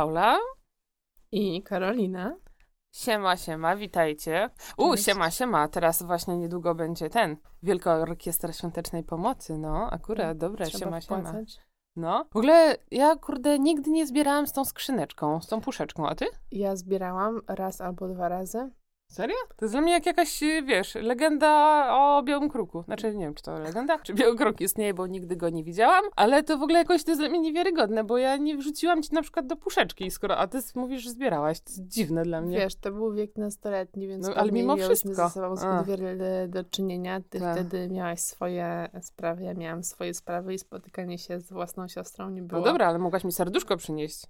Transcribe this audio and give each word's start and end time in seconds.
Paula. 0.00 0.38
I 1.32 1.62
Karolina. 1.62 2.36
Siema, 2.92 3.36
siema, 3.36 3.76
witajcie. 3.76 4.50
U, 4.76 4.90
Cześć. 4.90 5.04
siema, 5.04 5.30
siema. 5.30 5.68
Teraz 5.68 6.02
właśnie 6.02 6.36
niedługo 6.36 6.74
będzie 6.74 7.10
ten. 7.10 7.36
Wielka 7.62 7.94
Orkiestra 7.94 8.52
Świątecznej 8.52 9.04
Pomocy. 9.04 9.58
No, 9.58 9.90
akurat, 9.90 10.38
dobra, 10.38 10.66
Trzeba 10.66 10.78
siema, 10.84 11.00
siema. 11.00 11.20
wpłacać. 11.20 11.58
No. 11.96 12.24
W 12.32 12.36
ogóle 12.36 12.76
ja, 12.90 13.16
kurde, 13.16 13.58
nigdy 13.58 13.90
nie 13.90 14.06
zbierałam 14.06 14.46
z 14.46 14.52
tą 14.52 14.64
skrzyneczką, 14.64 15.40
z 15.40 15.46
tą 15.46 15.60
puszeczką, 15.60 16.08
a 16.08 16.14
ty? 16.14 16.26
Ja 16.50 16.76
zbierałam 16.76 17.40
raz 17.48 17.80
albo 17.80 18.08
dwa 18.08 18.28
razy. 18.28 18.70
Serio? 19.10 19.36
To 19.56 19.64
jest 19.64 19.74
dla 19.74 19.80
mnie 19.80 19.92
jak 19.92 20.06
jakaś, 20.06 20.42
y, 20.42 20.62
wiesz, 20.62 20.94
legenda 20.94 21.48
o 21.90 22.22
Białym 22.22 22.48
Kruku. 22.50 22.82
Znaczy, 22.82 23.14
nie 23.14 23.24
wiem, 23.24 23.34
czy 23.34 23.42
to 23.42 23.58
legenda, 23.58 23.98
czy 23.98 24.14
Biały 24.14 24.36
Kruk 24.36 24.60
istnieje, 24.60 24.94
bo 24.94 25.06
nigdy 25.06 25.36
go 25.36 25.48
nie 25.50 25.64
widziałam, 25.64 26.04
ale 26.16 26.42
to 26.42 26.58
w 26.58 26.62
ogóle 26.62 26.78
jakoś 26.78 27.04
to 27.04 27.10
jest 27.10 27.20
dla 27.22 27.28
mnie 27.28 27.40
niewiarygodne, 27.40 28.04
bo 28.04 28.18
ja 28.18 28.36
nie 28.36 28.56
wrzuciłam 28.56 29.02
ci 29.02 29.14
na 29.14 29.22
przykład 29.22 29.46
do 29.46 29.56
puszeczki, 29.56 30.10
skoro, 30.10 30.36
a 30.36 30.46
ty 30.46 30.58
mówisz, 30.74 31.02
że 31.02 31.10
zbierałaś. 31.10 31.60
To 31.60 31.70
jest 31.70 31.86
dziwne 31.88 32.22
dla 32.22 32.40
mnie. 32.40 32.58
Wiesz, 32.58 32.74
to 32.74 32.92
był 32.92 33.12
wiek 33.12 33.36
nastoletni, 33.36 34.08
więc 34.08 34.26
No, 34.26 34.34
ale 34.34 34.52
mimo 34.52 34.76
wszystko. 34.76 35.14
ze 35.14 35.30
sobą 35.30 35.56
zbyt 35.56 35.86
wiele 35.86 36.48
do 36.48 36.64
czynienia. 36.64 37.20
Ty 37.30 37.40
Tak. 37.40 37.54
wtedy 37.54 37.88
miałaś 37.88 38.20
swoje 38.20 38.88
sprawy, 39.02 39.44
ja 39.44 39.54
miałam 39.54 39.82
swoje 39.82 40.14
sprawy 40.14 40.54
i 40.54 40.58
spotykanie 40.58 41.18
się 41.18 41.40
z 41.40 41.52
własną 41.52 41.88
siostrą 41.88 42.30
nie 42.30 42.42
było. 42.42 42.60
No 42.60 42.66
dobra, 42.66 42.86
ale 42.86 42.98
mogłaś 42.98 43.24
mi 43.24 43.32
serduszko 43.32 43.76
przynieść. 43.76 44.22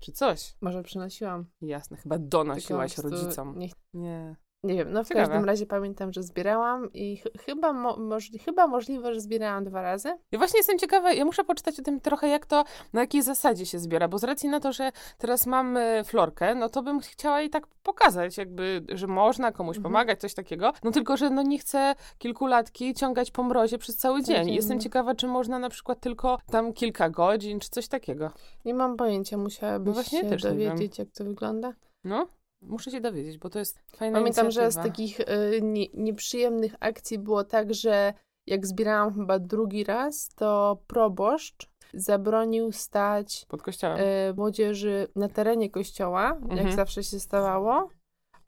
Czy 0.00 0.12
coś? 0.12 0.56
Może 0.60 0.82
przynosiłam. 0.82 1.46
Jasne, 1.60 1.96
chyba 1.96 2.18
donosiłaś 2.18 2.98
rodzicom. 2.98 3.58
Nie, 3.58 3.68
Nie. 3.94 4.36
Nie 4.62 4.74
wiem, 4.74 4.92
no 4.92 5.04
w 5.04 5.08
Ciekawe. 5.08 5.26
każdym 5.26 5.44
razie 5.44 5.66
pamiętam, 5.66 6.12
że 6.12 6.22
zbierałam 6.22 6.92
i 6.92 7.16
ch- 7.16 7.42
chyba, 7.46 7.72
mo- 7.72 7.96
możli- 7.96 8.38
chyba 8.38 8.66
możliwe, 8.66 9.14
że 9.14 9.20
zbierałam 9.20 9.64
dwa 9.64 9.82
razy. 9.82 10.08
Ja 10.32 10.38
właśnie 10.38 10.58
jestem 10.58 10.78
ciekawa, 10.78 11.12
ja 11.12 11.24
muszę 11.24 11.44
poczytać 11.44 11.80
o 11.80 11.82
tym 11.82 12.00
trochę, 12.00 12.28
jak 12.28 12.46
to, 12.46 12.64
na 12.92 13.00
jakiej 13.00 13.22
zasadzie 13.22 13.66
się 13.66 13.78
zbiera, 13.78 14.08
bo 14.08 14.18
z 14.18 14.24
racji 14.24 14.48
na 14.48 14.60
to, 14.60 14.72
że 14.72 14.92
teraz 15.18 15.46
mam 15.46 15.76
e, 15.76 16.04
florkę, 16.04 16.54
no 16.54 16.68
to 16.68 16.82
bym 16.82 17.00
chciała 17.00 17.40
jej 17.40 17.50
tak 17.50 17.66
pokazać, 17.82 18.38
jakby, 18.38 18.84
że 18.88 19.06
można 19.06 19.52
komuś 19.52 19.76
Mhm. 19.76 19.92
pomagać, 19.92 20.20
coś 20.20 20.34
takiego. 20.34 20.72
No 20.82 20.90
tylko, 20.90 21.16
że 21.16 21.30
no 21.30 21.42
nie 21.42 21.58
chcę 21.58 21.94
kilkulatki 22.18 22.94
ciągać 22.94 23.30
po 23.30 23.42
mrozie 23.42 23.78
przez 23.78 23.96
cały 23.96 24.22
dzień. 24.22 24.44
dzień, 24.44 24.54
Jestem 24.54 24.76
no. 24.76 24.82
ciekawa, 24.82 25.14
czy 25.14 25.26
można 25.26 25.58
na 25.58 25.68
przykład 25.70 26.00
tylko 26.00 26.38
tam 26.52 26.72
kilka 26.72 27.10
godzin, 27.10 27.60
czy 27.60 27.70
coś 27.70 27.88
takiego. 27.88 28.30
Nie 28.64 28.74
mam 28.74 28.96
pojęcia, 28.96 29.36
musiałabyś 29.36 29.96
No 29.96 30.02
się 30.02 30.24
dowiedzieć, 30.36 30.98
jak 30.98 31.08
to 31.10 31.24
wygląda. 31.24 31.72
No, 32.04 32.26
muszę 32.62 32.90
się 32.90 33.00
dowiedzieć, 33.00 33.38
bo 33.38 33.50
to 33.50 33.58
jest 33.58 33.78
fajna 33.96 34.18
Pamiętam, 34.18 34.50
że 34.50 34.60
z 34.60 34.74
inicjatywa. 34.74 34.82
takich 34.82 35.20
y, 35.20 35.60
nie, 35.62 35.86
nieprzyjemnych 35.94 36.74
akcji 36.80 37.18
było 37.18 37.44
tak, 37.44 37.74
że 37.74 38.14
jak 38.46 38.66
zbierałam 38.66 39.14
chyba 39.14 39.38
drugi 39.38 39.84
raz, 39.84 40.28
to 40.34 40.78
proboszcz 40.86 41.70
zabronił 41.94 42.72
stać 42.72 43.46
Pod 43.48 43.62
kościołem. 43.62 43.98
y, 44.00 44.34
młodzieży 44.36 45.08
na 45.16 45.28
terenie 45.28 45.70
kościoła, 45.70 46.22
jak 46.42 46.50
Mhm. 46.58 46.76
zawsze 46.76 47.02
się 47.04 47.20
stawało, 47.20 47.88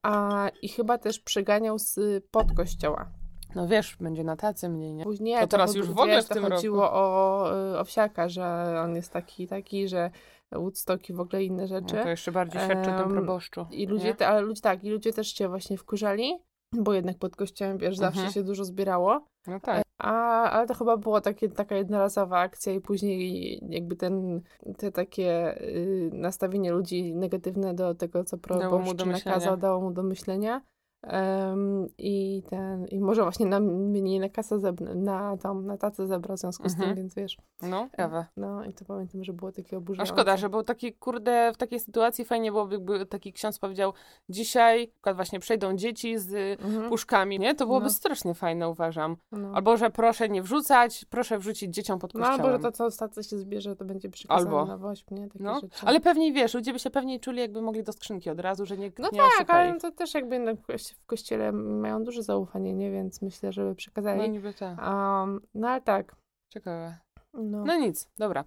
a 0.02 0.48
i 0.62 0.68
chyba 0.68 0.98
też 0.98 1.18
przeganiał 1.20 1.78
z 1.78 1.98
pod 2.30 2.52
kościoła. 2.52 3.10
No 3.54 3.68
wiesz, 3.68 3.96
będzie 4.00 4.24
na 4.24 4.36
tacy 4.36 4.68
mniej, 4.68 4.94
nie? 4.94 5.04
Później 5.04 5.40
To 5.40 5.46
teraz 5.46 5.70
chod- 5.70 5.76
już 5.76 5.86
w 5.88 5.90
ogóle 5.90 6.06
wiesz, 6.16 6.24
w 6.24 6.28
to 6.28 6.34
tym 6.34 6.42
roku. 6.44 6.54
chodziło 6.56 6.92
o 6.92 7.46
y, 7.74 7.78
owsiaka, 7.78 8.28
że 8.28 8.74
on 8.84 8.96
jest 8.96 9.12
taki, 9.12 9.46
taki, 9.48 9.88
że 9.88 10.10
Woodstock 10.54 11.10
i 11.10 11.12
w 11.12 11.20
ogóle 11.20 11.44
inne 11.44 11.62
No 11.62 11.68
rzeczy. 11.68 11.96
to 12.02 12.08
jeszcze 12.08 12.32
bardziej 12.32 12.60
świadczy 12.62 12.94
o 12.94 12.98
tym 13.02 13.10
proboszczu. 13.10 13.66
I 13.70 13.86
ludzie, 13.86 14.04
nie? 14.04 14.14
te, 14.14 14.28
ale 14.28 14.40
ludzie 14.40 14.62
tak, 14.62 14.84
i 14.84 14.90
ludzie 14.90 15.12
też 15.12 15.34
się 15.34 15.48
właśnie 15.48 15.76
wkurzali, 15.76 16.32
bo 16.74 16.92
jednak 16.92 17.18
pod 17.18 17.36
kościołem, 17.36 17.78
wiesz, 17.78 17.96
zawsze 17.96 18.20
Mhm. 18.20 18.32
się 18.32 18.42
dużo 18.42 18.64
zbierało. 18.64 19.24
No 19.46 19.60
tak. 19.60 19.82
A, 19.98 20.42
ale 20.50 20.66
to 20.66 20.74
chyba 20.74 20.96
była 20.96 21.20
takie, 21.20 21.48
taka 21.48 21.76
jednorazowa 21.76 22.38
akcja 22.38 22.72
i 22.72 22.80
później 22.80 23.60
jakby 23.68 23.96
ten, 23.96 24.42
te 24.78 24.92
takie 24.92 25.60
y, 25.62 26.10
nastawienie 26.12 26.72
ludzi 26.72 27.14
negatywne 27.14 27.74
do 27.74 27.94
tego, 27.94 28.24
co 28.24 28.38
proboszcz 28.38 29.04
nakazał, 29.06 29.56
dało 29.56 29.80
mu 29.80 29.90
do 29.90 30.02
myślenia. 30.02 30.62
Em, 31.02 31.86
i 31.98 32.42
ten, 32.50 32.86
i 32.86 33.00
może 33.00 33.22
właśnie 33.22 33.46
na 33.46 33.60
mnie 33.60 34.20
na 34.20 34.28
kasę, 34.28 34.56
zeb- 34.58 34.94
na 34.96 35.36
tam, 35.36 35.66
na 35.66 35.76
tacę 35.76 36.06
zebrał 36.06 36.36
w 36.36 36.40
związku 36.40 36.68
z 36.68 36.72
Mhm. 36.72 36.88
tym, 36.90 36.96
więc 36.96 37.14
wiesz. 37.14 37.36
No, 37.62 37.88
prawe. 37.92 38.26
No 38.36 38.64
i 38.64 38.72
to 38.72 38.84
pamiętam, 38.84 39.24
że 39.24 39.32
było 39.32 39.52
takie 39.52 39.76
A 39.76 39.78
oburzające. 39.78 40.12
szkoda, 40.12 40.36
że 40.36 40.48
był 40.48 40.62
taki, 40.62 40.92
kurde, 40.92 41.52
w 41.54 41.56
takiej 41.56 41.80
sytuacji 41.80 42.24
fajnie 42.24 42.52
byłoby, 42.52 42.74
jakby 42.74 43.06
taki 43.06 43.32
ksiądz 43.32 43.58
powiedział, 43.58 43.92
dzisiaj 44.28 44.88
przykład 44.88 45.16
właśnie 45.16 45.40
przejdą 45.40 45.76
dzieci 45.76 46.18
z 46.18 46.60
Mhm. 46.62 46.88
puszkami, 46.88 47.38
nie? 47.38 47.54
To 47.54 47.66
byłoby 47.66 47.86
No. 47.86 47.90
strasznie 47.92 48.34
fajne, 48.34 48.68
uważam. 48.68 49.16
No. 49.32 49.52
Albo, 49.54 49.76
że 49.76 49.90
proszę 49.90 50.28
nie 50.28 50.42
wrzucać, 50.42 51.04
proszę 51.10 51.38
wrzucić 51.38 51.74
dzieciom 51.74 51.98
pod 51.98 52.14
No 52.14 52.20
kościołem. 52.20 52.40
albo, 52.40 52.52
że 52.52 52.62
to 52.62 52.72
co 52.72 52.90
w 52.90 52.94
stacji 52.94 53.24
się 53.24 53.38
zbierze, 53.38 53.76
to 53.76 53.84
będzie 53.84 54.08
przekazane 54.08 54.50
Albo. 54.50 54.64
na 54.66 54.76
woźb, 54.78 55.10
nie? 55.10 55.28
Takie 55.28 55.44
No, 55.44 55.54
rzeczy. 55.54 55.68
ale 55.86 56.00
pewnie, 56.00 56.32
wiesz, 56.32 56.54
ludzie 56.54 56.72
by 56.72 56.78
się 56.78 56.90
pewnie 56.90 57.20
czuli, 57.20 57.40
jakby 57.40 57.62
mogli 57.62 57.82
do 57.82 57.92
skrzynki 57.92 58.30
od 58.30 58.40
razu, 58.40 58.66
że 58.66 58.76
nie, 58.76 58.92
No 58.98 59.08
nie 59.12 59.18
tak, 59.38 59.50
ale 59.50 59.70
ich. 59.70 59.82
to 59.82 59.90
też 59.90 60.14
jakby 60.14 60.38
na 60.38 60.52
kości- 60.56 60.91
w 60.94 61.06
kościele 61.06 61.52
mają 61.52 62.04
duże 62.04 62.22
zaufanie, 62.22 62.74
nie? 62.74 62.90
Więc 62.90 63.22
myślę, 63.22 63.52
żeby 63.52 63.68
No 63.68 63.74
przekazali. 63.74 64.30
niby 64.30 64.54
tak. 64.54 64.78
Um, 64.78 65.40
no 65.54 65.68
ale 65.68 65.80
tak. 65.80 66.16
Ciekawe. 66.52 66.98
No. 67.34 67.64
No 67.64 67.76
nic, 67.76 68.08
dobra. 68.18 68.44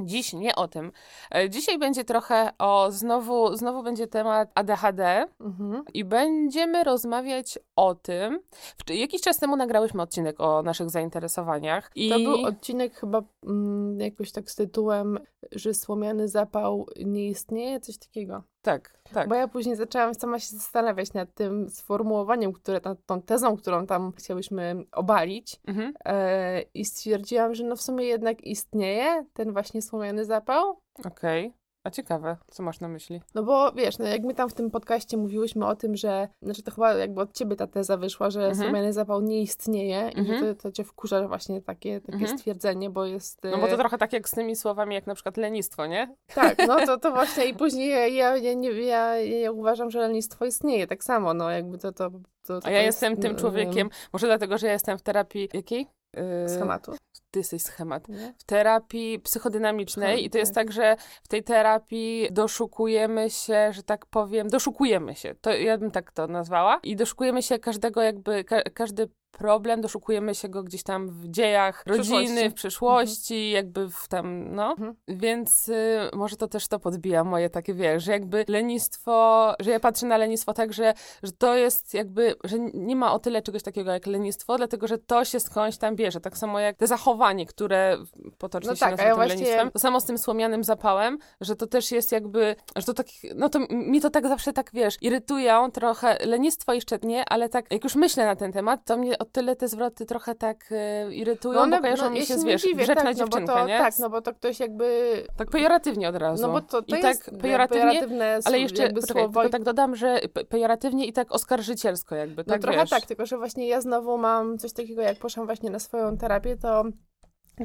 Dziś 0.00 0.32
nie 0.32 0.54
o 0.54 0.68
tym. 0.68 0.92
E, 1.34 1.50
Dzisiaj 1.50 1.78
będzie 1.78 2.04
trochę 2.04 2.50
o, 2.58 2.90
znowu, 2.90 3.56
znowu 3.56 3.82
będzie 3.82 4.06
temat 4.06 4.50
ADHD 4.54 5.26
Mhm. 5.40 5.84
i 5.94 6.04
będziemy 6.04 6.84
rozmawiać 6.84 7.58
o 7.76 7.94
tym. 7.94 8.40
Jakiś 8.88 9.20
czas 9.20 9.38
temu 9.38 9.56
nagrałyśmy 9.56 10.02
odcinek 10.02 10.40
o 10.40 10.62
naszych 10.62 10.90
zainteresowaniach 10.90 11.90
i 11.94 12.08
To 12.08 12.18
był 12.18 12.44
odcinek 12.46 12.94
chyba 12.94 13.22
mm, 13.46 14.00
jakoś 14.00 14.32
tak 14.32 14.50
z 14.50 14.54
tytułem, 14.56 15.18
że 15.52 15.74
słomiany 15.74 16.28
zapał 16.28 16.86
nie 17.04 17.28
istnieje, 17.28 17.80
coś 17.80 17.98
takiego. 17.98 18.42
Tak, 18.64 18.98
tak. 19.12 19.28
Bo 19.28 19.34
ja 19.34 19.48
później 19.48 19.76
zaczęłam 19.76 20.14
sama 20.14 20.38
się 20.38 20.56
zastanawiać 20.56 21.12
nad 21.12 21.34
tym 21.34 21.70
sformułowaniem, 21.70 22.52
które, 22.52 22.80
nad 22.84 23.06
tą 23.06 23.22
tezą, 23.22 23.56
którą 23.56 23.86
tam 23.86 24.12
chciałyśmy 24.12 24.76
obalić. 24.92 25.60
Mhm. 25.66 25.94
E, 26.04 26.62
I 26.62 26.84
stwierdziłam, 26.84 27.54
że 27.54 27.64
no 27.64 27.76
w 27.76 27.82
sumie 27.82 28.04
jednak 28.04 28.40
istnieje 28.40 29.24
ten 29.32 29.52
właśnie 29.52 29.82
słomiany 29.82 30.24
zapał. 30.24 30.78
Okej. 31.04 31.54
A 31.84 31.90
ciekawe, 31.90 32.36
co 32.50 32.62
masz 32.62 32.80
na 32.80 32.88
myśli? 32.88 33.20
No 33.34 33.42
bo 33.42 33.72
wiesz, 33.72 33.98
no 33.98 34.04
jak 34.06 34.22
my 34.22 34.34
tam 34.34 34.48
w 34.50 34.54
tym 34.54 34.70
podcaście 34.70 35.16
mówiłyśmy 35.16 35.66
o 35.66 35.76
tym, 35.76 35.96
że, 35.96 36.28
znaczy 36.42 36.62
to 36.62 36.70
chyba 36.70 36.94
jakby 36.94 37.20
od 37.20 37.32
ciebie 37.32 37.56
ta 37.56 37.66
teza 37.66 37.96
wyszła, 37.96 38.30
że 38.30 38.40
Mhm. 38.40 38.56
słomiany 38.56 38.92
zapał 38.92 39.20
nie 39.20 39.42
istnieje 39.42 40.10
i 40.14 40.18
Mhm. 40.18 40.38
że 40.38 40.54
to, 40.54 40.62
to 40.62 40.72
cię 40.72 40.84
wkurza 40.84 41.28
właśnie 41.28 41.62
takie, 41.62 42.00
takie 42.00 42.12
Mhm. 42.18 42.38
stwierdzenie, 42.38 42.90
bo 42.90 43.04
jest... 43.04 43.40
No 43.44 43.58
bo 43.58 43.66
to 43.66 43.74
e, 43.74 43.78
trochę 43.78 43.98
tak 43.98 44.12
jak 44.12 44.28
z 44.28 44.32
tymi 44.32 44.56
słowami, 44.56 44.94
jak 44.94 45.06
na 45.06 45.14
przykład 45.14 45.36
lenistwo, 45.36 45.86
nie? 45.86 46.14
Tak, 46.34 46.58
no 46.68 46.86
to, 46.86 46.98
to 46.98 47.12
właśnie 47.18 47.44
i 47.44 47.54
później 47.54 47.88
ja, 47.90 48.06
ja, 48.06 48.36
ja, 48.36 48.54
nie, 48.54 48.70
ja, 48.70 49.16
ja 49.18 49.52
uważam, 49.52 49.90
że 49.90 49.98
lenistwo 50.00 50.44
istnieje 50.44 50.86
tak 50.86 51.04
samo, 51.04 51.34
no 51.34 51.50
jakby 51.50 51.78
to... 51.78 51.92
to, 51.92 52.10
to, 52.46 52.60
to 52.60 52.66
A 52.66 52.70
ja 52.70 52.82
jest, 52.82 52.86
jestem 53.02 53.16
tym 53.16 53.30
mm, 53.30 53.36
człowiekiem, 53.36 53.90
może 54.12 54.26
dlatego, 54.26 54.58
że 54.58 54.66
ja 54.66 54.72
jestem 54.72 54.98
w 54.98 55.02
terapii 55.02 55.48
jakiej? 55.54 55.86
Yy, 56.16 56.48
Schematu, 56.48 56.92
Ty 57.30 57.40
jesteś 57.40 57.62
schemat. 57.62 58.08
nie? 58.08 58.34
w 58.38 58.44
terapii 58.44 59.20
psychodynamicznej 59.20 60.16
Psycho- 60.16 60.26
i 60.26 60.30
to 60.30 60.38
jest 60.38 60.54
tak. 60.54 60.66
tak, 60.66 60.72
że 60.72 60.96
w 61.22 61.28
tej 61.28 61.42
terapii 61.44 62.28
doszukujemy 62.30 63.30
się, 63.30 63.72
że 63.72 63.82
tak 63.82 64.06
powiem, 64.06 64.48
doszukujemy 64.48 65.14
się, 65.14 65.34
to 65.40 65.52
ja 65.52 65.78
bym 65.78 65.90
tak 65.90 66.12
to 66.12 66.26
nazwała 66.26 66.80
i 66.82 66.96
doszukujemy 66.96 67.42
się 67.42 67.58
każdego 67.58 68.02
jakby, 68.02 68.44
ka 68.44 68.62
każdy 68.62 69.08
problem, 69.38 69.80
doszukujemy 69.80 70.34
się 70.34 70.48
go 70.48 70.62
gdzieś 70.62 70.82
tam 70.82 71.08
w 71.08 71.28
dziejach 71.28 71.82
rodziny, 71.86 72.04
przyszłości. 72.04 72.50
w 72.50 72.54
przyszłości, 72.54 73.50
jakby 73.50 73.90
w 73.90 74.08
tam, 74.08 74.54
no. 74.54 74.70
Mhm. 74.70 74.94
Więc 75.08 75.68
y, 75.68 75.98
może 76.12 76.36
to 76.36 76.48
też 76.48 76.68
to 76.68 76.78
podbija 76.78 77.24
moje 77.24 77.50
takie, 77.50 77.74
wiesz, 77.74 78.04
że 78.04 78.12
jakby 78.12 78.44
lenistwo, 78.48 79.52
że 79.60 79.70
ja 79.70 79.80
patrzę 79.80 80.06
na 80.06 80.16
lenistwo 80.16 80.52
tak, 80.52 80.72
że, 80.72 80.94
że 81.22 81.32
to 81.32 81.54
jest 81.54 81.94
jakby, 81.94 82.34
że 82.44 82.58
nie 82.74 82.96
ma 82.96 83.12
o 83.12 83.18
tyle 83.18 83.42
czegoś 83.42 83.62
takiego 83.62 83.90
jak 83.92 84.06
lenistwo, 84.06 84.56
dlatego, 84.56 84.86
że 84.86 84.98
to 84.98 85.24
się 85.24 85.40
skądś 85.40 85.76
tam 85.76 85.96
bierze. 85.96 86.20
Tak 86.20 86.38
samo 86.38 86.60
jak 86.60 86.76
te 86.76 86.86
zachowanie, 86.86 87.46
które 87.46 87.98
potocznie 88.38 88.68
No 88.70 88.74
się 88.74 88.80
tak, 88.80 88.90
nazywa 88.90 89.08
ja 89.08 89.14
tym 89.14 89.16
właśnie- 89.16 89.34
lenistwem. 89.36 89.70
To 89.70 89.78
samo 89.78 90.00
z 90.00 90.04
tym 90.04 90.18
słomianym 90.18 90.64
zapałem, 90.64 91.18
że 91.40 91.56
to 91.56 91.66
też 91.66 91.92
jest 91.92 92.12
jakby, 92.12 92.56
że 92.76 92.84
to 92.84 92.94
tak, 92.94 93.06
no 93.34 93.48
to 93.48 93.58
mi 93.70 94.00
to 94.00 94.10
tak 94.10 94.28
zawsze 94.28 94.52
tak, 94.52 94.70
wiesz, 94.72 94.96
irytują 95.02 95.70
trochę, 95.70 96.16
lenistwo 96.26 96.72
jeszcze 96.72 96.98
nie, 97.02 97.24
ale 97.28 97.48
tak, 97.48 97.72
jak 97.72 97.84
już 97.84 97.94
myślę 97.94 98.26
na 98.26 98.36
ten 98.36 98.52
temat, 98.52 98.84
to 98.84 98.96
mnie 98.96 99.18
o 99.24 99.30
tyle 99.32 99.56
te 99.56 99.68
zwroty 99.68 100.06
trochę 100.06 100.34
tak 100.34 100.72
y, 100.72 101.14
irytują, 101.14 101.60
one- 101.60 101.76
bo 101.76 101.82
kojarzą 101.82 102.10
mi 102.10 102.18
ja 102.18 102.24
się 102.24 102.38
z, 102.38 102.44
wiesz, 102.44 102.62
dziwię, 102.62 102.82
grzeczna 102.84 103.02
tak, 103.02 103.16
no 103.16 103.24
bo 103.26 103.30
dziewczynka, 103.30 103.54
to, 103.54 103.66
nie? 103.66 103.78
Tak, 103.78 103.94
no 103.98 104.10
bo 104.10 104.20
to 104.22 104.34
ktoś 104.34 104.60
jakby... 104.60 105.12
Tak 105.36 105.50
pejoratywnie 105.50 106.08
od 106.08 106.16
razu. 106.16 106.42
No 106.46 106.52
bo 106.52 106.60
to, 106.60 106.82
to 106.82 106.96
I 106.96 107.00
jest 107.00 107.24
tak 107.24 107.38
pejoratywnie, 107.40 107.82
pejoratywne 107.90 108.38
ale 108.44 108.58
jeszcze, 108.58 108.90
poczekaj, 108.92 109.22
słowo. 109.22 109.48
tak 109.48 109.62
dodam, 109.64 109.96
że 109.96 110.14
pe- 110.16 110.44
pejoratywnie 110.44 111.06
i 111.06 111.12
tak 111.12 111.32
oskarżycielsko 111.32 112.14
jakby, 112.14 112.42
No 112.46 112.52
tak 112.52 112.62
trochę 112.62 112.78
wiesz. 112.80 112.90
tak, 112.90 113.06
tylko 113.06 113.26
że 113.26 113.38
właśnie 113.38 113.68
ja 113.68 113.80
znowu 113.80 114.18
mam 114.18 114.58
coś 114.58 114.72
takiego, 114.72 115.02
jak 115.02 115.18
poszłam 115.18 115.46
właśnie 115.46 115.70
na 115.70 115.78
swoją 115.78 116.16
terapię, 116.18 116.56
to 116.56 116.84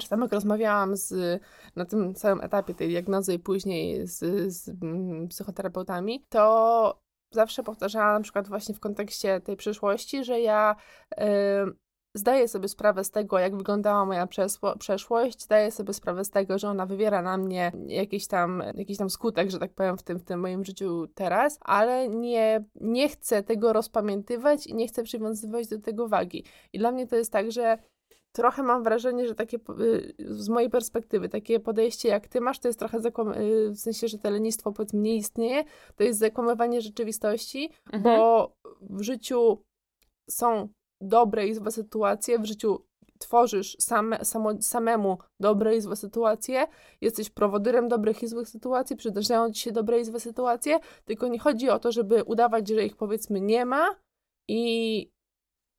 czy 0.02 0.10
tam 0.10 0.22
jak 0.22 0.32
rozmawiałam 0.34 0.96
z, 0.98 1.42
na 1.76 1.86
tym 1.86 2.14
całym 2.16 2.42
etapie 2.42 2.74
tej 2.74 2.88
diagnozy 2.88 3.34
i 3.34 3.40
później 3.40 4.08
z, 4.08 4.18
z 4.54 4.70
mm, 4.84 5.28
psychoterapeutami, 5.28 6.26
to 6.30 7.00
zawsze 7.32 7.64
powtarzałam 7.64 8.14
na 8.14 8.22
przykład 8.24 8.48
właśnie 8.48 8.76
w 8.76 8.80
kontekście 8.80 9.42
tej 9.42 9.58
przyszłości, 9.58 10.24
że 10.24 10.40
ja 10.40 10.76
y, 11.12 11.24
zdaję 12.14 12.48
sobie 12.48 12.68
sprawę 12.68 13.04
z 13.04 13.12
tego, 13.12 13.40
jak 13.40 13.58
wyglądała 13.58 14.06
moja 14.06 14.28
przeszłość, 14.80 15.44
zdaję 15.44 15.72
sobie 15.72 15.94
sprawę 15.94 16.24
z 16.24 16.30
tego, 16.30 16.58
że 16.58 16.70
ona 16.70 16.86
wywiera 16.86 17.22
na 17.22 17.38
mnie 17.38 17.72
jakiś 17.88 18.28
tam, 18.28 18.64
jakiś 18.76 18.98
tam 18.98 19.10
skutek, 19.10 19.52
że 19.52 19.60
tak 19.60 19.74
powiem, 19.74 19.98
w 19.98 20.04
tym, 20.04 20.20
w 20.20 20.24
tym 20.24 20.40
moim 20.40 20.66
życiu 20.66 21.08
teraz, 21.16 21.58
ale 21.62 22.10
nie, 22.10 22.64
nie 22.76 23.10
chcę 23.10 23.44
tego 23.44 23.74
rozpamiętywać 23.74 24.68
i 24.68 24.76
nie 24.76 24.88
chcę 24.88 25.04
przywiązywać 25.04 25.68
do 25.68 25.80
tego 25.80 26.08
wagi. 26.08 26.44
I 26.74 26.80
dla 26.80 26.92
mnie 26.92 27.08
to 27.08 27.16
jest 27.16 27.32
tak, 27.32 27.52
że 27.52 27.78
trochę 28.32 28.64
mam 28.64 28.84
wrażenie, 28.84 29.28
że 29.28 29.36
takie 29.36 29.58
y, 29.80 30.16
z 30.20 30.50
mojej 30.50 30.70
perspektywy, 30.70 31.30
takie 31.30 31.60
podejście 31.60 32.10
jak 32.10 32.28
ty 32.28 32.42
masz, 32.42 32.60
to 32.60 32.68
jest 32.68 32.80
trochę 32.80 32.98
y, 32.98 33.70
w 33.70 33.78
sensie, 33.80 34.08
że 34.08 34.18
to 34.18 34.30
lenistwo 34.30 34.72
powiedzmy 34.72 35.00
nie 35.00 35.16
istnieje, 35.16 35.64
to 35.96 36.04
jest 36.04 36.20
zakłamywanie 36.20 36.82
rzeczywistości, 36.82 37.70
Mhm. 37.94 38.04
bo 38.04 38.52
w 38.82 39.02
życiu 39.02 39.64
są 40.30 40.70
dobre 41.02 41.48
i 41.48 41.54
złe 41.54 41.72
sytuacje, 41.72 42.40
w 42.40 42.46
życiu 42.46 42.86
tworzysz 43.20 43.76
same, 43.80 44.26
samo, 44.26 44.62
samemu 44.62 45.18
dobre 45.40 45.76
i 45.76 45.82
złe 45.82 45.96
sytuacje, 45.96 46.68
jesteś 47.02 47.30
prowodyrem 47.30 47.88
dobrych 47.88 48.24
i 48.24 48.28
złych 48.28 48.50
sytuacji, 48.50 48.96
przydarzają 48.96 49.52
ci 49.52 49.62
się 49.62 49.72
dobre 49.72 50.00
i 50.00 50.06
złe 50.06 50.20
sytuacje, 50.20 50.80
tylko 51.06 51.28
nie 51.28 51.40
chodzi 51.40 51.70
o 51.70 51.80
to, 51.80 51.92
żeby 51.92 52.24
udawać, 52.24 52.68
że 52.68 52.86
ich 52.86 52.96
powiedzmy 52.96 53.42
nie 53.42 53.66
ma 53.66 53.96
i 54.50 55.12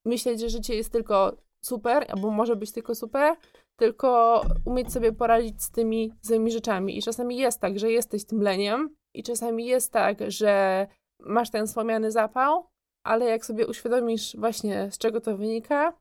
myśleć, 0.04 0.40
że 0.40 0.48
życie 0.48 0.74
jest 0.74 0.92
tylko 0.92 1.36
super, 1.60 2.06
albo 2.08 2.30
może 2.30 2.56
być 2.56 2.72
tylko 2.72 2.94
super, 2.94 3.36
tylko 3.76 4.42
umieć 4.64 4.92
sobie 4.92 5.12
poradzić 5.12 5.62
z 5.62 5.70
tymi 5.70 6.12
złymi 6.22 6.50
rzeczami. 6.50 6.98
I 6.98 7.02
czasami 7.02 7.36
jest 7.36 7.60
tak, 7.60 7.78
że 7.78 7.90
jesteś 7.90 8.24
tym 8.24 8.42
leniem, 8.42 8.96
i 9.14 9.22
czasami 9.22 9.66
jest 9.66 9.92
tak, 9.92 10.18
że 10.30 10.86
masz 11.20 11.50
ten 11.50 11.68
słomiany 11.68 12.10
zapał, 12.10 12.66
ale 13.04 13.24
jak 13.24 13.44
sobie 13.44 13.66
uświadomisz 13.66 14.36
właśnie 14.36 14.90
z 14.90 14.98
czego 14.98 15.20
to 15.20 15.36
wynika, 15.36 15.92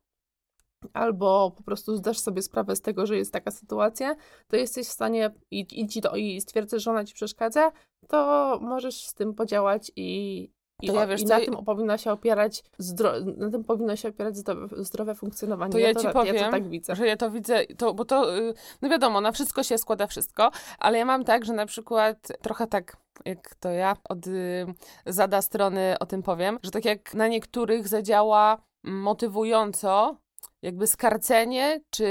albo 0.94 1.52
po 1.58 1.64
prostu 1.64 1.96
zdasz 1.96 2.20
sobie 2.20 2.42
sprawę 2.42 2.76
z 2.76 2.82
tego, 2.82 3.06
że 3.06 3.18
jest 3.18 3.34
taka 3.34 3.52
sytuacja, 3.52 4.16
to 4.48 4.56
jesteś 4.56 4.88
w 4.88 4.92
stanie 4.92 5.32
i, 5.52 5.68
i, 5.72 5.88
ci 5.88 6.02
to, 6.02 6.16
i 6.16 6.42
stwierdzisz, 6.42 6.84
że 6.84 6.92
ona 6.92 7.06
ci 7.06 7.14
przeszkadza, 7.14 7.72
to 8.08 8.60
możesz 8.62 9.06
z 9.06 9.14
tym 9.14 9.34
podziałać 9.34 9.92
i, 9.96 10.50
i, 10.82 10.88
To 10.88 10.94
ja 10.94 11.08
wiesz 11.08 11.22
i 11.22 11.26
co, 11.26 11.34
na 11.34 11.46
tym 11.46 11.66
powinno 11.66 11.98
się 11.98 12.12
opierać 12.12 12.64
zdro- 12.80 13.38
na 13.38 13.50
tym 13.50 13.64
powinno 13.64 13.96
się 13.96 14.10
opierać 14.10 14.38
zdrowe, 14.38 14.84
zdrowe 14.84 15.16
funkcjonowanie. 15.16 15.72
To 15.72 15.78
ja 15.78 15.88
ci 15.90 15.94
to, 15.96 16.08
Ja 16.08 16.14
powiem, 16.14 16.36
to 16.46 16.52
tak 16.52 16.70
widzę. 16.70 16.96
że 16.96 17.08
ja 17.08 17.18
to 17.18 17.32
widzę, 17.32 17.66
to, 17.78 17.94
bo 17.94 18.06
to, 18.06 18.38
y, 18.38 18.54
no 18.82 18.90
wiadomo, 18.90 19.22
na 19.22 19.32
wszystko 19.32 19.64
się 19.64 19.78
składa 19.78 20.08
wszystko, 20.08 20.52
ale 20.80 20.98
ja 20.98 21.06
mam 21.06 21.24
tak, 21.24 21.46
że 21.46 21.54
na 21.54 21.66
przykład 21.66 22.28
trochę 22.42 22.68
tak, 22.68 22.98
jak 23.26 23.56
to 23.56 23.70
ja 23.70 23.96
od 24.10 24.28
y, 24.28 24.66
zada 25.06 25.42
strony 25.42 25.96
o 26.00 26.06
tym 26.06 26.24
powiem, 26.24 26.60
że 26.64 26.72
tak 26.72 26.86
jak 26.86 27.14
na 27.14 27.28
niektórych 27.28 27.88
zadziała 27.88 28.58
motywująco, 28.84 30.18
jakby 30.62 30.88
skarcenie, 30.88 31.80
czy 31.90 32.06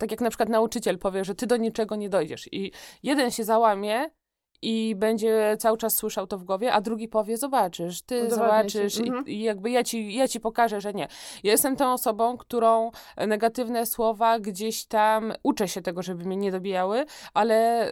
tak 0.00 0.10
jak 0.10 0.20
na 0.20 0.30
przykład 0.30 0.48
nauczyciel 0.48 0.98
powie, 0.98 1.24
że 1.24 1.34
ty 1.34 1.46
do 1.46 1.56
niczego 1.56 1.96
nie 1.96 2.08
dojdziesz 2.08 2.48
i 2.52 2.72
jeden 3.02 3.30
się 3.30 3.44
załamie 3.44 4.10
i 4.62 4.94
będzie 4.96 5.56
cały 5.58 5.78
czas 5.78 5.96
słyszał 5.96 6.26
to 6.26 6.38
w 6.38 6.44
głowie, 6.44 6.72
a 6.72 6.80
drugi 6.80 7.08
powie, 7.08 7.36
zobaczysz, 7.36 8.02
ty 8.02 8.30
zobaczysz 8.30 8.98
Mhm. 9.00 9.26
i 9.26 9.40
jakby 9.40 9.70
ja 9.70 9.84
ci, 9.84 10.14
ja 10.14 10.28
ci 10.28 10.40
pokażę, 10.40 10.80
że 10.80 10.92
nie. 10.94 11.08
Ja 11.42 11.52
jestem 11.52 11.76
tą 11.76 11.92
osobą, 11.92 12.36
którą 12.36 12.90
negatywne 13.26 13.86
słowa 13.86 14.38
gdzieś 14.40 14.84
tam 14.86 15.32
uczę 15.42 15.68
się 15.68 15.82
tego, 15.82 16.02
żeby 16.02 16.24
mnie 16.24 16.36
nie 16.36 16.52
dobijały, 16.52 17.04
ale 17.34 17.90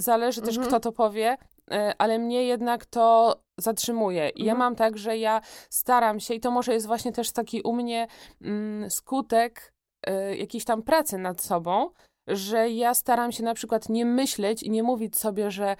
zależy 0.00 0.40
też, 0.40 0.56
Mhm. 0.56 0.66
kto 0.68 0.80
to 0.80 0.92
powie, 0.92 1.36
e, 1.70 1.94
ale 1.98 2.18
mnie 2.18 2.44
jednak 2.44 2.86
to 2.86 3.36
zatrzymuje. 3.58 4.28
I 4.28 4.44
ja 4.44 4.52
Mhm. 4.52 4.58
mam 4.58 4.76
tak, 4.76 4.98
że 4.98 5.16
ja 5.18 5.40
staram 5.70 6.20
się, 6.20 6.34
i 6.34 6.40
to 6.40 6.50
może 6.50 6.72
jest 6.72 6.86
właśnie 6.86 7.12
też 7.12 7.32
taki 7.32 7.62
u 7.62 7.72
mnie 7.72 8.06
mm, 8.42 8.90
skutek 8.90 9.72
e, 10.06 10.36
jakiejś 10.36 10.64
tam 10.64 10.82
pracy 10.82 11.18
nad 11.18 11.40
sobą, 11.42 11.90
że 12.26 12.70
ja 12.70 12.94
staram 12.94 13.32
się 13.32 13.42
na 13.42 13.54
przykład 13.54 13.88
nie 13.88 14.04
myśleć 14.04 14.62
i 14.62 14.70
nie 14.70 14.82
mówić 14.82 15.16
sobie, 15.16 15.50
że 15.50 15.76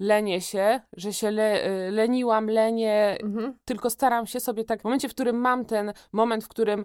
lenię 0.00 0.40
się, 0.40 0.80
że 0.96 1.12
się 1.12 1.30
le, 1.30 1.62
e, 1.62 1.90
leniłam, 1.90 2.50
lenię, 2.50 3.16
Mhm. 3.22 3.58
tylko 3.64 3.90
staram 3.90 4.26
się 4.26 4.40
sobie 4.40 4.64
tak, 4.64 4.80
w 4.80 4.84
momencie, 4.84 5.08
w 5.08 5.14
którym 5.14 5.36
mam 5.36 5.64
ten 5.64 5.92
moment, 6.12 6.44
w 6.44 6.48
którym 6.48 6.84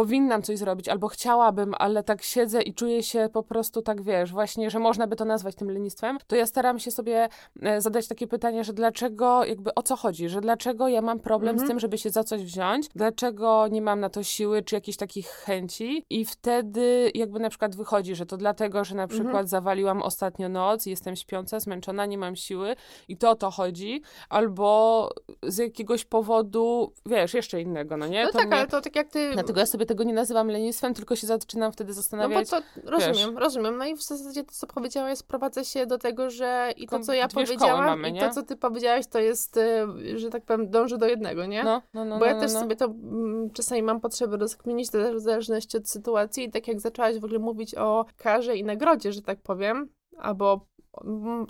powinnam 0.00 0.42
coś 0.42 0.58
zrobić, 0.58 0.88
albo 0.88 1.08
chciałabym, 1.08 1.74
ale 1.78 2.02
tak 2.02 2.22
siedzę 2.22 2.62
i 2.62 2.74
czuję 2.74 3.02
się 3.02 3.28
po 3.32 3.42
prostu 3.42 3.82
tak, 3.82 4.02
wiesz, 4.02 4.32
właśnie, 4.32 4.70
że 4.70 4.78
można 4.78 5.06
by 5.06 5.16
to 5.16 5.24
nazwać 5.24 5.54
tym 5.54 5.70
lenistwem, 5.70 6.18
to 6.26 6.36
ja 6.36 6.46
staram 6.46 6.78
się 6.78 6.90
sobie 6.90 7.28
e, 7.62 7.80
zadać 7.80 8.08
takie 8.08 8.26
pytanie, 8.26 8.64
że 8.64 8.72
dlaczego, 8.72 9.44
jakby 9.44 9.74
o 9.74 9.82
co 9.82 9.96
chodzi, 9.96 10.28
że 10.28 10.40
dlaczego 10.40 10.88
ja 10.88 11.02
mam 11.02 11.20
problem 11.20 11.50
Mhm. 11.50 11.66
z 11.66 11.70
tym, 11.70 11.80
żeby 11.80 11.98
się 11.98 12.10
za 12.10 12.24
coś 12.24 12.44
wziąć, 12.44 12.88
dlaczego 12.94 13.68
nie 13.68 13.82
mam 13.82 14.00
na 14.00 14.10
to 14.10 14.22
siły, 14.22 14.62
czy 14.62 14.74
jakichś 14.74 14.96
takich 14.98 15.26
chęci 15.28 16.04
i 16.10 16.24
wtedy 16.24 17.10
jakby 17.14 17.40
na 17.40 17.48
przykład 17.50 17.76
wychodzi, 17.76 18.14
że 18.14 18.26
to 18.26 18.36
dlatego, 18.36 18.84
że 18.84 18.94
na 18.94 19.06
przykład 19.08 19.26
Mhm. 19.28 19.46
zawaliłam 19.46 20.02
ostatnio 20.02 20.48
noc, 20.48 20.86
jestem 20.86 21.16
śpiąca, 21.16 21.60
zmęczona, 21.60 22.06
nie 22.06 22.18
mam 22.18 22.36
siły 22.36 22.76
i 23.08 23.16
to 23.16 23.30
o 23.30 23.34
to 23.36 23.50
chodzi, 23.50 24.02
albo 24.28 25.10
z 25.42 25.58
jakiegoś 25.58 26.04
powodu, 26.04 26.92
wiesz, 27.06 27.34
jeszcze 27.34 27.60
innego, 27.62 27.96
no 27.96 28.06
nie? 28.06 28.24
No 28.24 28.32
To 28.32 28.38
tak, 28.38 28.46
mnie- 28.48 28.56
ale 28.56 28.66
to 28.66 28.80
tak 28.80 28.96
jak 28.96 29.08
ty... 29.08 29.30
Dlatego 29.32 29.60
ja 29.60 29.66
sobie 29.66 29.85
tego 29.86 30.04
nie 30.04 30.14
nazywam 30.14 30.48
lenistwem, 30.48 30.94
tylko 30.94 31.16
się 31.16 31.26
zaczynam 31.26 31.72
wtedy 31.72 31.88
No 31.88 31.94
bo 31.94 32.02
zastanawiać. 32.02 32.50
to 32.50 32.62
rozumiem, 32.84 33.38
rozumiem. 33.38 33.76
No 33.76 33.86
i 33.86 33.96
w 33.96 34.02
zasadzie 34.02 34.44
to, 34.44 34.52
co 34.52 34.66
powiedziałaś, 34.66 35.18
sprowadza 35.18 35.64
się 35.64 35.86
do 35.86 35.98
tego, 35.98 36.30
że 36.30 36.72
i 36.76 36.86
to, 36.88 37.00
co 37.00 37.12
ja 37.12 37.28
dwie 37.28 37.44
powiedziałam, 37.44 37.84
mamy, 37.84 38.10
i 38.10 38.20
to, 38.20 38.30
co 38.30 38.42
ty 38.42 38.56
powiedziałaś, 38.56 39.06
to 39.06 39.18
jest, 39.18 39.56
y, 39.56 40.18
że 40.18 40.30
tak 40.30 40.44
powiem, 40.44 40.70
dąży 40.70 40.98
do 40.98 41.06
jednego, 41.06 41.46
nie? 41.46 41.64
No, 41.64 41.82
no, 41.94 42.04
no. 42.04 42.18
Bo 42.18 42.24
no, 42.24 42.26
ja 42.26 42.34
no, 42.34 42.40
też 42.40 42.52
no. 42.52 42.60
sobie 42.60 42.76
to 42.76 42.84
mm, 42.84 43.50
czasami 43.50 43.82
mam 43.82 44.00
potrzebę 44.00 44.36
rozkminić, 44.36 44.90
to 44.90 44.98
też 44.98 45.16
w 45.16 45.20
zależności 45.20 45.76
od 45.76 45.88
sytuacji. 45.88 46.44
I 46.44 46.50
tak 46.50 46.68
jak 46.68 46.80
zaczęłaś 46.80 47.18
w 47.18 47.24
ogóle 47.24 47.38
mówić 47.38 47.74
o 47.74 48.04
karze 48.16 48.56
i 48.56 48.64
nagrodzie, 48.64 49.12
że 49.12 49.22
tak 49.22 49.40
powiem, 49.42 49.88
albo 50.18 50.66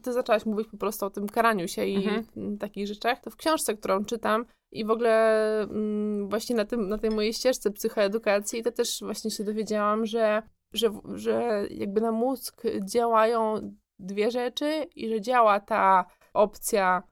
ty 0.02 0.12
zaczęłaś 0.12 0.46
mówić 0.46 0.68
po 0.68 0.76
prostu 0.76 1.06
o 1.06 1.10
tym 1.10 1.26
karaniu 1.28 1.68
się 1.68 1.84
i 1.86 1.96
Mhm. 1.96 2.58
takich 2.58 2.86
rzeczach, 2.86 3.20
to 3.20 3.30
w 3.30 3.36
książce, 3.36 3.74
którą 3.74 4.04
czytam 4.04 4.46
i 4.72 4.84
w 4.84 4.90
ogóle 4.90 5.60
mm, 5.62 6.28
właśnie 6.28 6.56
na, 6.56 6.64
tym, 6.64 6.88
na 6.88 6.98
tej 6.98 7.10
mojej 7.10 7.32
ścieżce 7.32 7.70
psychoedukacji, 7.70 8.62
to 8.62 8.72
też 8.72 9.00
właśnie 9.00 9.30
się 9.30 9.44
dowiedziałam, 9.44 10.06
że, 10.06 10.42
że, 10.72 10.90
że 11.14 11.66
jakby 11.70 12.00
na 12.00 12.12
mózg 12.12 12.62
działają 12.84 13.74
dwie 13.98 14.30
rzeczy 14.30 14.86
i 14.94 15.08
że 15.08 15.20
działa 15.20 15.60
ta 15.60 16.04
opcja 16.34 17.02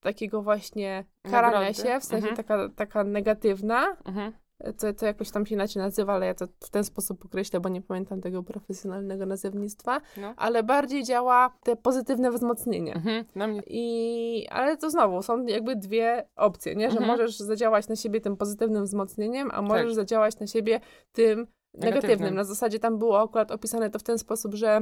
takiego 0.00 0.42
właśnie 0.42 1.04
karania 1.22 1.60
Nagrody. 1.60 1.74
się, 1.74 2.00
w 2.00 2.04
sensie 2.04 2.28
Mhm. 2.28 2.36
taka, 2.36 2.68
taka 2.76 3.04
negatywna, 3.04 3.96
Mhm. 4.04 4.32
To, 4.78 4.92
to 4.92 5.06
jakoś 5.06 5.30
tam 5.30 5.46
się 5.46 5.54
inaczej 5.54 5.82
nazywa, 5.82 6.12
ale 6.12 6.26
ja 6.26 6.34
to 6.34 6.46
w 6.64 6.70
ten 6.70 6.84
sposób 6.84 7.24
określę, 7.24 7.60
bo 7.60 7.68
nie 7.68 7.82
pamiętam 7.82 8.20
tego 8.20 8.42
profesjonalnego 8.42 9.26
nazewnictwa, 9.26 10.00
No. 10.16 10.34
ale 10.36 10.62
bardziej 10.62 11.04
działa 11.04 11.50
te 11.62 11.76
pozytywne 11.76 12.30
wzmocnienie. 12.30 12.94
Mhm. 12.94 13.24
Na 13.34 13.46
mnie. 13.46 13.62
I, 13.66 14.46
ale 14.50 14.76
to 14.76 14.90
znowu 14.90 15.22
są 15.22 15.46
jakby 15.46 15.76
dwie 15.76 16.28
opcje, 16.36 16.74
nie? 16.74 16.90
Że 16.90 16.98
Mhm. 16.98 17.06
możesz 17.06 17.36
zadziałać 17.38 17.88
na 17.88 17.96
siebie 17.96 18.20
tym 18.20 18.36
pozytywnym 18.36 18.84
wzmocnieniem, 18.84 19.50
a 19.52 19.62
możesz 19.62 19.86
Tak. 19.86 19.94
zadziałać 19.94 20.38
na 20.38 20.46
siebie 20.46 20.80
tym 21.12 21.38
negatywnym. 21.74 21.94
Negatywnym. 22.02 22.34
Na 22.34 22.44
zasadzie 22.44 22.78
tam 22.78 22.98
było 22.98 23.22
akurat 23.22 23.50
opisane 23.50 23.90
to 23.90 23.98
w 23.98 24.02
ten 24.02 24.18
sposób, 24.18 24.54
że 24.54 24.80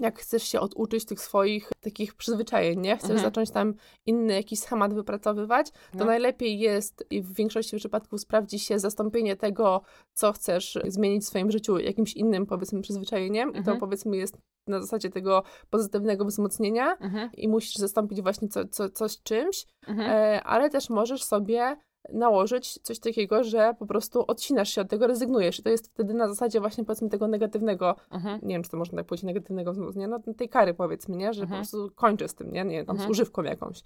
jak 0.00 0.18
chcesz 0.18 0.42
się 0.42 0.60
oduczyć 0.60 1.04
tych 1.04 1.20
swoich 1.20 1.70
takich 1.80 2.14
przyzwyczajeń, 2.14 2.80
nie? 2.80 2.96
Chcesz 2.96 3.10
Mhm. 3.10 3.26
zacząć 3.28 3.50
tam 3.50 3.74
inny 4.06 4.32
jakiś 4.34 4.60
schemat 4.60 4.94
wypracowywać, 4.94 5.70
to 5.70 5.98
No. 5.98 6.04
najlepiej 6.04 6.58
jest 6.58 7.06
i 7.10 7.22
w 7.22 7.32
większości 7.34 7.76
przypadków 7.76 8.20
sprawdzi 8.20 8.58
się 8.58 8.78
zastąpienie 8.78 9.36
tego, 9.36 9.82
co 10.12 10.32
chcesz 10.32 10.78
zmienić 10.88 11.22
w 11.22 11.26
swoim 11.26 11.50
życiu 11.50 11.78
jakimś 11.78 12.14
innym, 12.14 12.46
powiedzmy, 12.46 12.80
przyzwyczajeniem 12.80 13.50
i 13.50 13.52
to 13.52 13.58
Mhm. 13.58 13.78
powiedzmy 13.80 14.16
jest 14.16 14.38
na 14.66 14.80
zasadzie 14.80 15.10
tego 15.10 15.42
pozytywnego 15.70 16.24
wzmocnienia 16.24 16.96
Mhm. 17.00 17.30
i 17.32 17.48
musisz 17.48 17.76
zastąpić 17.76 18.22
właśnie 18.22 18.48
co, 18.48 18.68
co, 18.68 18.88
coś 18.90 19.22
czymś, 19.22 19.66
Mhm. 19.88 20.10
e, 20.10 20.42
ale 20.42 20.70
też 20.70 20.90
możesz 20.90 21.22
sobie 21.24 21.76
nałożyć 22.12 22.78
coś 22.82 22.98
takiego, 22.98 23.44
że 23.44 23.74
po 23.78 23.86
prostu 23.86 24.24
odcinasz 24.26 24.68
się 24.68 24.80
od 24.80 24.88
tego, 24.90 25.06
rezygnujesz 25.06 25.58
i 25.58 25.62
to 25.62 25.68
jest 25.70 25.92
wtedy 25.92 26.14
na 26.14 26.28
zasadzie 26.28 26.60
właśnie 26.60 26.84
powiedzmy 26.84 27.08
tego 27.08 27.28
negatywnego, 27.28 27.96
Mhm. 28.10 28.40
nie 28.42 28.54
wiem, 28.54 28.62
czy 28.62 28.70
to 28.70 28.76
można 28.76 28.96
tak 28.98 29.06
powiedzieć, 29.06 29.24
negatywnego 29.24 29.72
wzmocnienia, 29.72 30.08
no 30.26 30.34
tej 30.34 30.48
kary 30.48 30.74
powiedzmy, 30.74 31.16
nie, 31.16 31.32
że 31.32 31.40
po 31.40 31.44
Mhm. 31.44 31.60
prostu 31.60 31.90
kończę 31.94 32.28
z 32.28 32.34
tym, 32.34 32.52
nie, 32.52 32.64
nie 32.64 32.84
tam 32.84 32.96
z 32.96 32.98
Mhm. 33.00 33.10
używką 33.10 33.42
jakąś. 33.42 33.84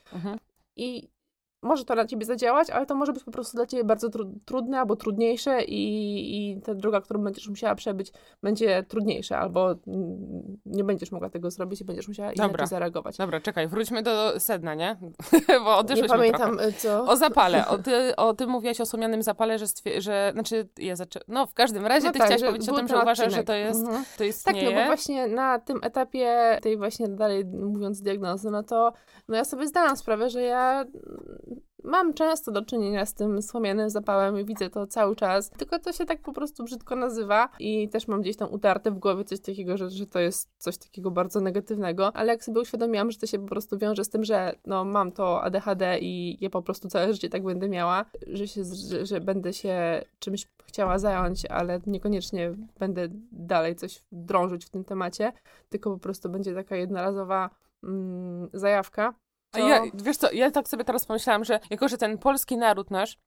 I 0.77 1.09
może 1.63 1.85
to 1.85 1.95
na 1.95 2.05
ciebie 2.07 2.27
zadziałać, 2.27 2.71
ale 2.71 2.87
to 2.87 2.95
może 2.95 3.13
być 3.13 3.25
po 3.25 3.31
prostu 3.31 3.57
dla 3.57 3.67
ciebie 3.67 3.85
bardzo 3.85 4.09
tru- 4.09 4.33
trudne 4.45 4.81
albo 4.81 4.97
trudniejsze 4.97 5.65
i, 5.65 6.53
i 6.53 6.61
ta 6.61 6.75
droga, 6.75 7.01
którą 7.01 7.21
będziesz 7.21 7.49
musiała 7.49 7.75
przebyć, 7.75 8.13
będzie 8.43 8.83
trudniejsza 8.83 9.39
albo 9.39 9.75
nie 10.67 10.85
będziesz 10.85 11.13
mogła 11.13 11.31
tego 11.31 11.51
zrobić 11.51 11.81
i 11.81 11.85
będziesz 11.85 12.09
musiała 12.09 12.29
Dobra. 12.31 12.47
inaczej 12.47 12.67
zareagować. 12.67 13.17
Dobra, 13.17 13.41
czekaj, 13.41 13.69
wróćmy 13.69 14.03
do 14.03 14.41
sedna, 14.41 14.75
nie? 14.75 14.97
Bo 15.65 15.83
Nie 15.95 16.05
pamiętam 16.09 16.51
trochę. 16.51 16.69
y, 16.69 16.73
co. 16.73 17.05
O 17.07 17.17
zapale. 17.17 17.67
O 17.69 17.79
ty, 17.79 18.17
o 18.17 18.35
ty 18.35 18.47
mówiłaś 18.47 18.81
o 18.81 18.87
słomianym 18.87 19.23
zapale, 19.23 19.59
że, 19.59 19.67
że 19.99 20.31
znaczy 20.33 20.69
ja 20.79 20.97
zaczę... 20.97 21.21
No 21.29 21.47
w 21.47 21.55
każdym 21.55 21.87
razie 21.87 22.07
No 22.07 22.13
ty 22.13 22.19
tak, 22.19 22.27
chciałaś 22.29 22.43
powiedzieć 22.45 22.69
o 22.69 22.75
tym, 22.77 22.89
że 22.89 22.97
uważasz, 23.03 23.35
że 23.35 23.45
to 23.45 23.53
jest, 23.55 23.81
Mhm. 23.81 24.05
to 24.05 24.19
Tak, 24.19 24.27
istnieje. 24.27 24.71
no 24.71 24.81
bo 24.81 24.87
właśnie 24.87 25.27
na 25.29 25.59
tym 25.59 25.79
etapie 25.83 26.59
tej 26.63 26.77
właśnie 26.77 27.09
dalej 27.09 27.45
mówiąc 27.45 28.03
diagnozy, 28.03 28.51
no 28.51 28.63
to 28.63 28.93
no 29.29 29.37
ja 29.37 29.45
sobie 29.45 29.67
zdałam 29.67 29.97
sprawę, 29.97 30.31
że 30.31 30.43
ja 30.43 30.85
mam 31.87 32.15
często 32.15 32.53
do 32.53 32.63
czynienia 32.63 33.07
z 33.07 33.15
tym 33.15 33.43
słomianym 33.43 33.91
zapałem 33.91 34.41
i 34.41 34.45
widzę 34.45 34.71
to 34.71 34.87
cały 34.87 35.17
czas, 35.17 35.51
tylko 35.51 35.79
to 35.79 35.93
się 35.93 36.05
tak 36.05 36.23
po 36.23 36.33
prostu 36.33 36.65
brzydko 36.65 36.97
nazywa 36.97 37.49
i 37.59 37.89
też 37.89 38.09
mam 38.09 38.21
gdzieś 38.23 38.37
tam 38.37 38.53
utarte 38.53 38.91
w 38.91 38.99
głowie 38.99 39.25
coś 39.25 39.41
takiego, 39.41 39.77
że, 39.77 39.91
że 39.91 40.07
to 40.07 40.21
jest 40.21 40.51
coś 40.59 40.79
takiego 40.79 41.11
bardzo 41.11 41.41
negatywnego, 41.41 42.17
ale 42.17 42.33
jak 42.33 42.45
sobie 42.45 42.61
uświadomiłam, 42.61 43.11
że 43.11 43.19
to 43.19 43.27
się 43.27 43.39
po 43.39 43.47
prostu 43.47 43.79
wiąże 43.79 44.05
z 44.05 44.09
tym, 44.09 44.25
że 44.25 44.53
no 44.67 44.85
mam 44.85 45.13
to 45.13 45.43
ADHD 45.43 45.99
i 46.01 46.39
ja 46.41 46.51
po 46.51 46.63
prostu 46.63 46.89
całe 46.89 47.13
życie 47.13 47.29
tak 47.29 47.43
będę 47.43 47.69
miała, 47.69 48.05
że, 48.27 48.49
się, 48.49 48.65
że, 48.65 49.07
że 49.07 49.21
będę 49.21 49.53
się 49.53 50.03
czymś 50.19 50.47
chciała 50.67 50.99
zająć, 50.99 51.47
ale 51.47 51.81
niekoniecznie 51.87 52.55
będę 52.79 53.09
dalej 53.33 53.77
coś 53.77 54.03
drążyć 54.13 54.65
w 54.65 54.71
tym 54.71 54.85
temacie, 54.85 55.33
tylko 55.69 55.91
po 55.91 55.99
prostu 55.99 56.29
będzie 56.29 56.55
taka 56.55 56.77
jednorazowa 56.77 57.51
mm, 57.83 58.49
zajawka. 58.53 59.15
A 59.57 59.69
ja, 59.69 59.83
wiesz 59.95 60.17
co, 60.17 60.33
ja 60.33 60.51
tak 60.51 60.69
sobie 60.69 60.85
teraz 60.85 61.07
pomyślałam, 61.07 61.45
że 61.45 61.61
jako, 61.71 61.89
że 61.89 61.99
ten 61.99 62.19
polski 62.19 62.57
naród 62.57 62.91
nasz 62.91 63.19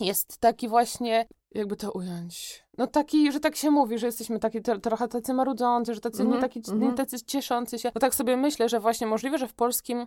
jest 0.00 0.38
taki 0.38 0.68
właśnie, 0.68 1.26
jakby 1.54 1.76
to 1.76 1.92
ująć, 1.92 2.64
no 2.78 2.86
taki, 2.86 3.32
że 3.32 3.40
tak 3.40 3.56
się 3.56 3.70
mówi, 3.70 3.98
że 3.98 4.06
jesteśmy 4.06 4.38
taki 4.38 4.62
to, 4.62 4.78
trochę 4.78 5.08
tacy 5.08 5.34
marudzący, 5.34 5.94
że 5.94 6.00
tacy, 6.00 6.22
Mhm, 6.22 6.36
nie, 6.36 6.48
taki, 6.48 6.58
mhm. 6.58 6.80
nie 6.80 6.92
tacy 6.92 7.24
cieszący 7.24 7.78
się. 7.78 7.90
No 7.94 8.00
tak 8.00 8.14
sobie 8.14 8.36
myślę, 8.36 8.68
że 8.68 8.80
właśnie 8.80 9.06
możliwe, 9.06 9.38
że 9.38 9.48
w 9.48 9.54
polskim 9.54 10.06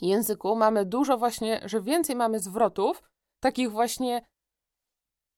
języku 0.00 0.56
mamy 0.56 0.84
dużo 0.84 1.18
właśnie, 1.18 1.60
że 1.64 1.82
więcej 1.82 2.16
mamy 2.16 2.38
zwrotów, 2.38 3.02
takich 3.40 3.70
właśnie 3.70 4.22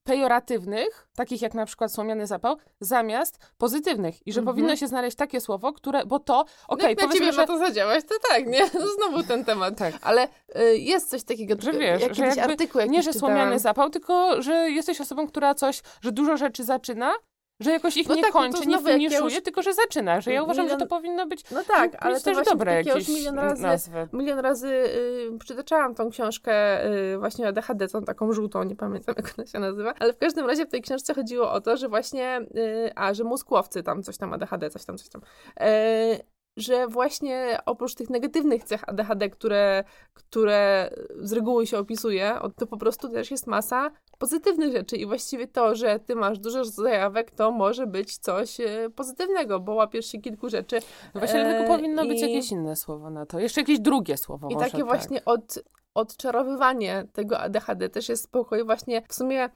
pejoratywnych, 0.05 1.09
takich 1.17 1.43
jak 1.43 1.55
na 1.55 1.67
przykład 1.67 1.93
słomiany 1.93 2.27
zapał, 2.27 2.57
zamiast 2.81 3.39
pozytywnych. 3.59 4.27
I 4.27 4.33
że 4.33 4.41
Mhm. 4.41 4.55
powinno 4.57 4.77
się 4.77 4.87
znaleźć 4.87 5.17
takie 5.17 5.41
słowo, 5.41 5.73
które, 5.73 6.07
bo 6.07 6.19
to, 6.19 6.35
No 6.35 6.45
okej, 6.69 6.89
jak 6.89 6.99
na 7.01 7.07
powiedzmy, 7.07 7.33
że... 7.33 7.47
to 7.47 7.59
zadziałać, 7.59 8.05
to 8.05 8.15
tak, 8.31 8.47
nie? 8.47 8.67
Znowu 8.97 9.23
ten 9.23 9.45
temat. 9.45 9.79
Tak. 9.79 9.95
Ale 10.03 10.29
y, 10.57 10.79
jest 10.79 11.11
coś 11.11 11.25
takiego, 11.25 11.55
Że 11.63 11.73
wiesz, 11.73 12.03
jak 12.03 12.15
że 12.15 12.27
jakby 12.27 12.43
artykuł 12.43 12.83
Nie, 12.89 13.03
że 13.03 13.13
słomiany 13.13 13.59
zapał, 13.59 13.91
tylko 13.91 14.43
że 14.43 14.71
jesteś 14.71 15.01
osobą, 15.01 15.27
która 15.29 15.55
coś, 15.55 15.83
że 16.01 16.13
dużo 16.13 16.37
rzeczy 16.37 16.65
zaczyna, 16.65 17.13
że 17.61 17.71
jakoś 17.71 17.97
ich 17.97 18.09
No 18.09 18.15
nie 18.15 18.23
tak, 18.23 18.35
no 18.35 18.41
kończy, 18.41 18.59
nie 18.69 18.79
znowu 18.79 18.89
finiszuje, 18.95 19.35
już- 19.35 19.43
tylko 19.43 19.63
że 19.63 19.75
zaczyna. 19.75 20.21
Że 20.21 20.33
ja 20.33 20.43
uważam, 20.43 20.69
że 20.69 20.77
to 20.77 20.85
Milion- 20.85 20.89
powinno 20.89 21.27
być 21.27 21.51
No 21.51 21.65
tak, 21.65 21.97
ale 21.99 22.21
to 22.21 22.25
też 22.35 22.45
dobre 22.47 22.75
jakieś 22.85 23.09
milion 23.09 23.39
razy, 23.39 23.63
nazwy. 23.63 24.09
milion 24.13 24.39
razy 24.39 24.69
y, 24.69 25.39
przytaczałam 25.41 25.95
tą 25.95 26.11
książkę 26.11 26.87
y, 27.15 27.19
właśnie 27.19 27.45
o 27.45 27.49
ADHD, 27.49 27.89
tą 27.89 28.05
taką 28.05 28.33
żółtą, 28.33 28.63
nie 28.65 28.77
pamiętam 28.77 29.15
jak 29.19 29.35
ona 29.39 29.47
się 29.47 29.59
nazywa, 29.59 29.95
ale 29.99 30.13
w 30.13 30.19
każdym 30.19 30.47
razie 30.47 30.67
w 30.67 30.71
tej 30.71 30.83
książce 30.83 31.15
chodziło 31.15 31.53
o 31.53 31.61
to, 31.61 31.77
że 31.77 31.89
właśnie, 31.89 32.41
y, 32.57 32.91
a, 32.97 33.15
że 33.15 33.25
mózgłowcy 33.25 33.83
tam 33.83 34.03
coś 34.03 34.17
tam 34.17 34.33
ADHD, 34.33 34.71
coś 34.71 34.85
tam, 34.85 34.99
coś 34.99 35.09
tam, 35.09 35.23
y, 35.63 36.32
że 36.57 36.87
właśnie 36.89 37.59
oprócz 37.67 37.95
tych 37.95 38.11
negatywnych 38.11 38.65
cech 38.65 38.89
ADHD, 38.89 39.31
które, 39.31 39.85
które 40.15 40.91
z 41.21 41.33
reguły 41.33 41.67
się 41.67 41.79
opisuje, 41.79 42.35
to 42.57 42.67
po 42.67 42.77
prostu 42.77 43.09
też 43.09 43.31
jest 43.31 43.47
masa 43.47 43.91
pozytywnych 44.19 44.73
rzeczy 44.73 44.97
i 44.97 45.07
właściwie 45.07 45.47
to, 45.49 45.75
że 45.75 45.99
ty 46.01 46.15
masz 46.17 46.39
dużo 46.39 46.65
zajawek, 46.65 47.31
to 47.31 47.51
może 47.51 47.87
być 47.87 48.19
coś 48.19 48.61
e, 48.61 48.91
pozytywnego, 48.97 49.61
bo 49.61 49.75
łapiesz 49.75 50.07
się 50.07 50.19
kilku 50.19 50.49
rzeczy 50.49 50.79
No 51.15 51.21
właśnie, 51.21 51.41
E, 51.47 51.59
tylko 51.59 51.77
powinno 51.77 52.07
być 52.07 52.19
i- 52.19 52.21
jakieś 52.23 52.53
inne 52.53 52.77
słowo 52.77 53.11
na 53.11 53.27
to. 53.27 53.39
Jeszcze 53.41 53.61
jakieś 53.61 53.81
drugie 53.81 54.17
słowo 54.17 54.49
i 54.51 54.55
może, 54.55 54.67
takie 54.67 54.79
tak. 54.79 54.87
właśnie 54.87 55.25
od, 55.25 55.59
odczarowywanie 55.95 57.05
tego 57.13 57.39
ADHD 57.41 57.89
też 57.89 58.09
jest 58.09 58.25
spoko 58.25 58.57
i 58.57 58.65
właśnie 58.65 59.03
w 59.09 59.15
sumie 59.15 59.51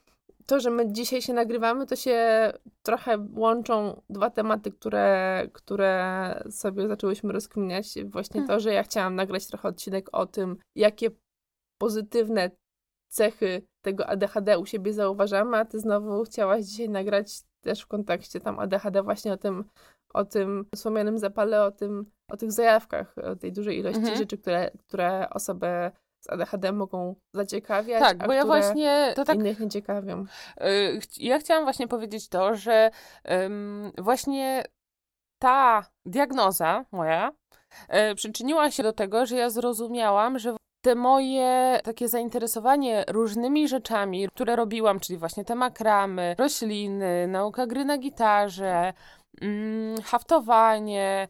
to, 0.47 0.61
że 0.61 0.71
my 0.71 0.93
dzisiaj 0.93 1.23
się 1.23 1.33
nagrywamy, 1.33 1.87
to 1.87 1.97
się 1.97 2.53
trochę 2.83 3.27
łączą 3.35 4.03
dwa 4.11 4.31
tematy, 4.31 4.71
które, 4.73 5.43
które 5.53 6.45
sobie 6.51 6.89
zaczęłyśmy 6.89 7.33
rozkminiać. 7.33 7.95
Właśnie 8.05 8.41
Hmm. 8.41 8.49
to, 8.49 8.61
że 8.61 8.73
ja 8.73 8.83
chciałam 8.83 9.15
nagrać 9.15 9.47
trochę 9.47 9.69
odcinek 9.69 10.09
o 10.13 10.27
tym, 10.27 10.57
jakie 10.75 11.11
pozytywne 11.79 12.51
cechy 13.09 13.63
tego 13.85 14.07
ADHD 14.07 14.59
u 14.59 14.67
siebie 14.67 14.93
zauważamy, 14.93 15.57
a 15.57 15.65
ty 15.65 15.81
znowu 15.81 16.25
chciałaś 16.25 16.65
dzisiaj 16.65 16.89
nagrać 16.89 17.43
też 17.61 17.83
w 17.83 17.87
kontekście 17.87 18.41
tam 18.41 18.59
ADHD 18.59 19.03
właśnie 19.03 19.33
o 19.33 19.37
tym, 19.37 19.65
o 20.15 20.25
tym 20.25 20.67
słomianym 20.75 21.19
zapale, 21.19 21.65
o 21.65 21.73
tym, 21.73 22.11
o 22.31 22.37
tych 22.37 22.53
zajawkach, 22.53 23.15
o 23.19 23.37
tej 23.37 23.53
dużej 23.53 23.79
ilości 23.79 23.99
Mhm. 24.01 24.19
rzeczy, 24.19 24.39
które, 24.39 24.71
które 24.87 25.31
osobę 25.31 25.91
z 26.27 26.31
ADHD 26.31 26.73
mogą 26.73 27.15
zaciekawiać, 27.35 28.01
Tak, 28.03 28.27
bo 28.27 28.33
ja 28.33 28.45
właśnie 28.45 29.13
to 29.17 29.25
tak 29.25 29.37
innych 29.37 29.61
nie 29.61 29.69
ciekawią. 29.69 30.25
Y, 30.61 31.01
Ja 31.17 31.39
chciałam 31.39 31.65
właśnie 31.65 31.89
powiedzieć 31.89 32.29
to, 32.29 32.55
że 32.55 32.91
właśnie 33.99 34.65
ta 35.43 35.87
diagnoza 36.07 36.85
moja 36.93 37.33
y, 38.11 38.15
przyczyniła 38.15 38.71
się 38.71 38.83
do 38.83 38.93
tego, 38.93 39.27
że 39.27 39.37
ja 39.37 39.51
zrozumiałam, 39.51 40.39
że 40.39 40.57
te 40.85 40.95
moje 40.95 41.81
takie 41.85 42.09
zainteresowanie 42.09 43.05
różnymi 43.09 43.69
rzeczami, 43.69 44.29
które 44.35 44.57
robiłam, 44.57 45.01
czyli 45.01 45.19
właśnie 45.19 45.45
te 45.45 45.55
makramy, 45.55 46.35
rośliny, 46.39 47.27
nauka 47.29 47.67
gry 47.67 47.85
na 47.85 47.99
gitarze, 47.99 48.93
mm, 49.41 50.03
haftowanie, 50.03 51.29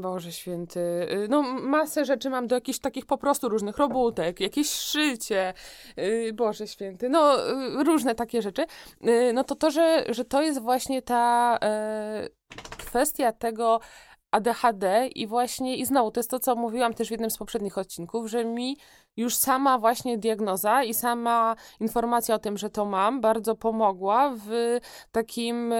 Boże 0.00 0.32
święty, 0.32 0.80
y, 0.80 1.26
no 1.28 1.42
masę 1.42 2.04
rzeczy 2.04 2.30
mam 2.30 2.46
do 2.46 2.54
jakichś 2.54 2.78
takich 2.78 3.06
po 3.06 3.18
prostu 3.18 3.48
różnych 3.48 3.78
robótek, 3.78 4.40
jakieś 4.40 4.70
szycie, 4.70 5.54
y, 5.98 6.32
Boże 6.34 6.66
święty, 6.66 7.08
no 7.08 7.48
y, 7.50 7.84
różne 7.84 8.14
takie 8.14 8.42
rzeczy, 8.42 8.66
no 9.34 9.44
to 9.44 9.54
to, 9.54 9.70
że, 9.70 10.04
że 10.08 10.24
to 10.24 10.42
jest 10.42 10.60
właśnie 10.60 11.02
ta 11.02 11.58
e, 11.62 12.28
kwestia 12.78 13.32
tego 13.32 13.80
ADHD 14.30 15.08
i 15.14 15.26
właśnie, 15.26 15.76
i 15.76 15.86
znowu, 15.86 16.10
to 16.10 16.20
jest 16.20 16.30
to, 16.30 16.38
co 16.40 16.56
mówiłam 16.56 16.94
też 16.94 17.08
w 17.08 17.10
jednym 17.10 17.30
z 17.30 17.38
poprzednich 17.38 17.78
odcinków, 17.78 18.26
że 18.26 18.44
mi 18.44 18.76
już 19.16 19.36
sama 19.36 19.78
właśnie 19.78 20.18
diagnoza 20.18 20.84
i 20.84 20.94
sama 20.94 21.56
informacja 21.80 22.34
o 22.34 22.38
tym, 22.38 22.58
że 22.58 22.70
to 22.70 22.84
mam, 22.84 23.20
bardzo 23.20 23.54
pomogła 23.54 24.34
w 24.36 24.78
takim 25.12 25.74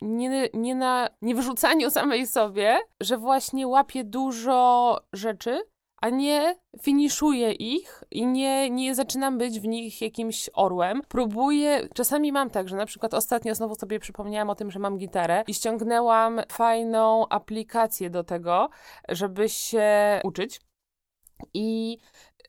nie, 0.00 0.48
nie, 0.54 0.74
na, 0.74 1.08
nie 1.22 1.34
wyrzucaniu 1.34 1.90
samej 1.90 2.26
sobie, 2.26 2.78
że 3.00 3.18
właśnie 3.18 3.68
łapię 3.68 4.04
dużo 4.04 5.00
rzeczy, 5.12 5.62
a 6.02 6.10
nie 6.10 6.56
finiszuję 6.82 7.52
ich 7.52 8.04
i 8.10 8.26
nie, 8.26 8.70
nie 8.70 8.94
zaczynam 8.94 9.38
być 9.38 9.60
w 9.60 9.66
nich 9.66 10.02
jakimś 10.02 10.50
orłem. 10.54 11.02
Próbuję, 11.08 11.88
czasami 11.94 12.32
mam 12.32 12.50
tak, 12.50 12.68
że 12.68 12.76
na 12.76 12.86
przykład 12.86 13.14
ostatnio 13.14 13.54
znowu 13.54 13.74
sobie 13.74 14.00
przypomniałam 14.00 14.50
o 14.50 14.54
tym, 14.54 14.70
że 14.70 14.78
mam 14.78 14.98
gitarę 14.98 15.44
i 15.46 15.54
ściągnęłam 15.54 16.40
fajną 16.52 17.28
aplikację 17.28 18.10
do 18.10 18.24
tego, 18.24 18.68
żeby 19.08 19.48
się 19.48 20.20
uczyć. 20.24 20.60
I 21.54 21.98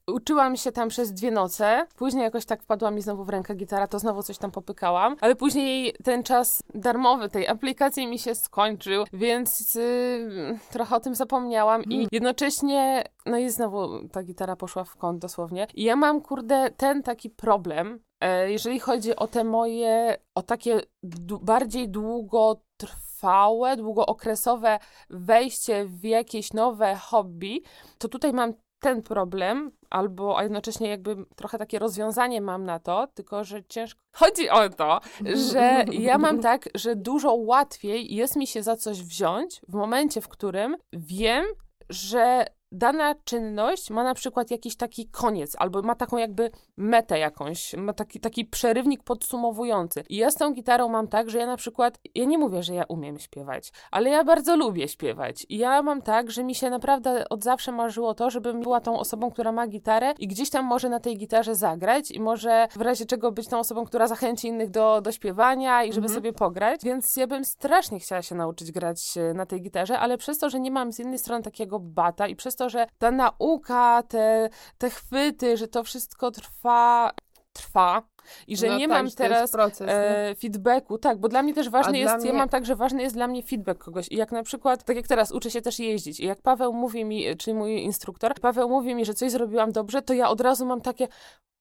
uczyłam 0.07 0.57
się 0.57 0.71
tam 0.71 0.89
przez 0.89 1.13
dwie 1.13 1.31
noce. 1.31 1.87
Później 1.95 2.23
jakoś 2.23 2.45
tak 2.45 2.63
wpadła 2.63 2.91
mi 2.91 3.01
znowu 3.01 3.23
w 3.23 3.29
rękę 3.29 3.55
gitara, 3.55 3.87
to 3.87 3.99
znowu 3.99 4.23
coś 4.23 4.37
tam 4.37 4.51
popykałam. 4.51 5.15
Ale 5.21 5.35
później 5.35 5.93
ten 6.03 6.23
czas 6.23 6.63
darmowy 6.73 7.29
tej 7.29 7.47
aplikacji 7.47 8.07
mi 8.07 8.19
się 8.19 8.35
skończył, 8.35 9.03
więc 9.13 9.75
y, 9.75 10.59
trochę 10.71 10.95
o 10.95 10.99
tym 10.99 11.15
zapomniałam. 11.15 11.83
I 11.83 12.07
jednocześnie, 12.11 13.03
no 13.25 13.37
i 13.37 13.49
znowu 13.49 14.07
ta 14.07 14.23
gitara 14.23 14.55
poszła 14.55 14.83
w 14.83 14.95
kąt 14.95 15.21
dosłownie. 15.21 15.67
I 15.73 15.83
ja 15.83 15.95
mam, 15.95 16.21
kurde, 16.21 16.71
ten 16.77 17.03
taki 17.03 17.29
problem, 17.29 17.99
e, 18.21 18.51
jeżeli 18.51 18.79
chodzi 18.79 19.15
o 19.15 19.27
te 19.27 19.43
moje, 19.43 20.17
o 20.35 20.41
takie 20.41 20.81
bardziej 21.41 21.89
długotrwałe, 21.89 23.77
długookresowe 23.77 24.79
wejście 25.09 25.85
w 25.85 26.03
jakieś 26.03 26.53
nowe 26.53 26.95
hobby, 26.95 27.63
to 27.97 28.07
tutaj 28.07 28.33
mam 28.33 28.53
ten 28.79 29.01
problem, 29.01 29.71
albo 29.89 30.37
a 30.37 30.43
jednocześnie 30.43 30.89
jakby 30.89 31.15
trochę 31.35 31.57
takie 31.57 31.79
rozwiązanie 31.79 32.41
mam 32.41 32.63
na 32.63 32.79
to, 32.79 33.07
tylko 33.13 33.43
że 33.43 33.63
ciężko. 33.63 34.01
Chodzi 34.11 34.49
o 34.49 34.69
to, 34.69 34.99
że 35.51 35.85
ja 35.91 36.17
mam 36.17 36.41
tak, 36.41 36.69
że 36.75 36.95
dużo 36.95 37.33
łatwiej 37.33 38.15
jest 38.15 38.35
mi 38.35 38.47
się 38.47 38.63
za 38.63 38.75
coś 38.75 39.03
wziąć 39.03 39.61
w 39.67 39.73
momencie, 39.73 40.21
w 40.21 40.27
którym 40.27 40.77
wiem, 40.93 41.45
że 41.89 42.45
dana 42.71 43.15
czynność 43.23 43.89
ma 43.89 44.03
na 44.03 44.13
przykład 44.13 44.51
jakiś 44.51 44.75
taki 44.77 45.09
koniec, 45.09 45.55
albo 45.59 45.81
ma 45.81 45.95
taką 45.95 46.17
jakby 46.17 46.51
metę 46.77 47.19
jakąś, 47.19 47.73
ma 47.73 47.93
taki, 47.93 48.19
taki 48.19 48.45
przerywnik 48.45 49.03
podsumowujący. 49.03 50.03
I 50.09 50.17
ja 50.17 50.31
z 50.31 50.35
tą 50.35 50.53
gitarą 50.53 50.89
mam 50.89 51.07
tak, 51.07 51.29
że 51.29 51.37
ja 51.37 51.45
na 51.45 51.57
przykład, 51.57 51.99
ja 52.15 52.25
nie 52.25 52.37
mówię, 52.37 52.63
że 52.63 52.73
ja 52.73 52.83
umiem 52.83 53.19
śpiewać, 53.19 53.71
ale 53.91 54.09
ja 54.09 54.23
bardzo 54.23 54.55
lubię 54.55 54.87
śpiewać. 54.87 55.45
I 55.49 55.57
ja 55.57 55.81
mam 55.81 56.01
tak, 56.01 56.31
że 56.31 56.43
mi 56.43 56.55
się 56.55 56.69
naprawdę 56.69 57.29
od 57.29 57.43
zawsze 57.43 57.71
marzyło 57.71 58.13
to, 58.13 58.29
żebym 58.29 58.61
była 58.61 58.81
tą 58.81 58.99
osobą, 58.99 59.31
która 59.31 59.51
ma 59.51 59.67
gitarę 59.67 60.13
i 60.19 60.27
gdzieś 60.27 60.49
tam 60.49 60.65
może 60.65 60.89
na 60.89 60.99
tej 60.99 61.17
gitarze 61.17 61.55
zagrać 61.55 62.11
i 62.11 62.19
może 62.19 62.67
w 62.75 62.81
razie 62.81 63.05
czego 63.05 63.31
być 63.31 63.47
tą 63.47 63.59
osobą, 63.59 63.85
która 63.85 64.07
zachęci 64.07 64.47
innych 64.47 64.69
do, 64.69 65.01
do 65.01 65.11
śpiewania 65.11 65.83
i 65.83 65.93
żeby 65.93 66.05
Mhm. 66.07 66.15
sobie 66.15 66.33
pograć. 66.33 66.81
Więc 66.83 67.15
ja 67.17 67.27
bym 67.27 67.45
strasznie 67.45 67.99
chciała 67.99 68.21
się 68.21 68.35
nauczyć 68.35 68.71
grać 68.71 69.17
e, 69.17 69.33
na 69.33 69.45
tej 69.45 69.61
gitarze, 69.61 69.99
ale 69.99 70.17
przez 70.17 70.37
to, 70.37 70.49
że 70.49 70.59
nie 70.59 70.71
mam 70.71 70.91
z 70.93 70.99
jednej 70.99 71.19
strony 71.19 71.43
takiego 71.43 71.79
bata 71.79 72.27
i 72.27 72.35
przez 72.35 72.55
to, 72.55 72.66
że 72.69 72.87
ta 72.97 73.11
nauka, 73.11 74.03
te, 74.03 74.49
te 74.77 74.89
chwyty, 74.89 75.57
że 75.57 75.67
to 75.67 75.83
wszystko 75.83 76.31
trwa, 76.31 77.11
trwa, 77.53 78.03
I 78.47 78.57
że 78.57 78.67
No 78.67 78.77
nie 78.77 78.87
tak, 78.87 78.97
mam 78.97 79.11
teraz 79.11 79.51
proces, 79.51 79.87
e, 79.89 80.35
feedbacku, 80.41 80.97
tak, 80.97 81.17
bo 81.19 81.27
dla 81.27 81.43
mnie 81.43 81.53
też 81.53 81.69
ważny 81.69 81.93
A 81.93 81.97
jest, 81.97 82.15
dla 82.15 82.25
ja 82.25 82.31
mnie- 82.31 82.39
mam 82.39 82.49
tak, 82.49 82.65
że 82.65 82.75
ważny 82.75 83.01
jest 83.01 83.15
dla 83.15 83.27
mnie 83.27 83.43
feedback 83.43 83.83
kogoś. 83.83 84.07
I 84.11 84.15
jak 84.15 84.31
na 84.31 84.43
przykład, 84.43 84.83
tak 84.83 84.95
jak 84.95 85.07
teraz 85.07 85.31
uczę 85.31 85.51
się 85.51 85.61
też 85.61 85.79
jeździć. 85.79 86.19
I 86.19 86.25
jak 86.25 86.41
Paweł 86.41 86.73
mówi 86.73 87.05
mi, 87.05 87.37
czyli 87.37 87.57
mój 87.57 87.71
instruktor, 87.83 88.33
Paweł 88.41 88.69
mówi 88.69 88.95
mi, 88.95 89.05
że 89.05 89.13
coś 89.13 89.31
zrobiłam 89.31 89.71
dobrze, 89.71 90.01
to 90.01 90.13
ja 90.13 90.29
od 90.29 90.41
razu 90.41 90.65
mam 90.65 90.81
takie 90.81 91.07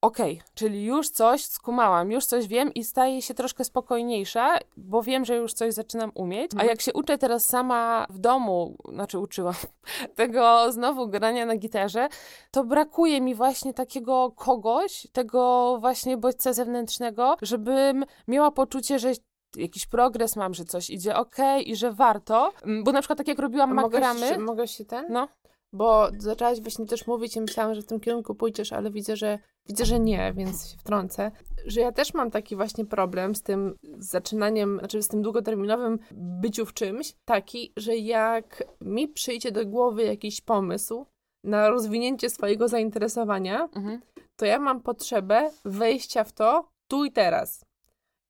okej, 0.03 0.43
czyli 0.55 0.85
już 0.85 1.09
coś 1.11 1.45
skumałam, 1.45 2.11
już 2.11 2.27
coś 2.27 2.47
wiem 2.47 2.75
i 2.75 2.85
staję 2.85 3.23
się 3.23 3.35
troszkę 3.35 3.65
spokojniejsza, 3.65 4.59
bo 4.77 5.03
wiem, 5.03 5.25
że 5.25 5.37
już 5.37 5.53
coś 5.53 5.75
zaczynam 5.75 6.13
umieć. 6.15 6.51
A 6.53 6.55
Mhm. 6.55 6.69
jak 6.69 6.81
się 6.81 6.93
uczę 6.93 7.19
teraz 7.19 7.47
sama 7.47 8.07
w 8.11 8.19
domu, 8.19 8.77
znaczy 8.93 9.19
uczyłam 9.19 9.55
tego 10.17 10.73
znowu 10.73 11.09
grania 11.09 11.47
na 11.47 11.57
gitarze, 11.57 12.09
to 12.51 12.65
brakuje 12.65 13.21
mi 13.21 13.35
właśnie 13.35 13.75
takiego 13.75 14.33
kogoś, 14.37 15.07
tego 15.13 15.77
właśnie 15.81 16.17
bodźca 16.17 16.53
zewnętrznego, 16.53 17.37
żebym 17.43 18.05
miała 18.29 18.51
poczucie, 18.51 18.99
że 18.99 19.13
jakiś 19.57 19.87
progres 19.87 20.37
mam, 20.37 20.55
że 20.55 20.65
coś 20.65 20.91
idzie 20.91 21.17
ok 21.17 21.37
i 21.65 21.77
że 21.77 21.93
warto. 21.93 22.53
Mm, 22.65 22.85
Bo 22.85 22.93
na 22.93 23.01
przykład 23.01 23.19
tak 23.19 23.29
jak 23.29 23.39
robiłam 23.39 23.75
Mogę 23.75 23.83
makramy, 24.01 24.29
się, 24.29 24.39
mogę 24.39 24.69
się 24.69 24.85
ten? 24.85 25.07
no, 25.09 25.29
Bo 25.73 26.09
zaczęłaś 26.19 26.61
właśnie 26.61 26.87
też 26.87 27.07
mówić 27.07 27.37
i 27.37 27.41
myślałam, 27.41 27.75
że 27.75 27.83
w 27.83 27.87
tym 27.87 28.01
kierunku 28.01 28.35
pójdziesz, 28.35 28.73
ale 28.73 28.91
widzę, 28.91 29.17
że 29.17 29.39
widzę, 29.69 29.85
że 29.85 30.01
nie, 30.01 30.33
więc 30.37 30.71
się 30.71 30.79
wtrącę. 30.79 31.31
Że 31.67 31.81
ja 31.81 31.93
też 31.93 32.15
mam 32.15 32.31
taki 32.31 32.57
właśnie 32.57 32.85
problem 32.85 33.35
z 33.35 33.43
tym 33.43 33.79
zaczynaniem, 33.99 34.79
znaczy 34.79 35.03
z 35.03 35.09
tym 35.09 35.23
długoterminowym 35.23 35.99
byciu 36.13 36.67
w 36.67 36.75
czymś, 36.75 37.15
taki, 37.25 37.73
że 37.77 37.97
jak 37.97 38.65
mi 38.81 39.09
przyjdzie 39.09 39.53
do 39.53 39.67
głowy 39.67 40.05
jakiś 40.05 40.41
pomysł 40.41 41.07
na 41.45 41.69
rozwinięcie 41.69 42.31
swojego 42.31 42.69
zainteresowania, 42.69 43.69
mhm. 43.77 44.01
to 44.37 44.47
ja 44.47 44.59
mam 44.59 44.81
potrzebę 44.81 45.51
wejścia 45.65 46.25
w 46.25 46.33
to 46.33 46.69
tu 46.89 47.05
i 47.05 47.13
teraz. 47.13 47.65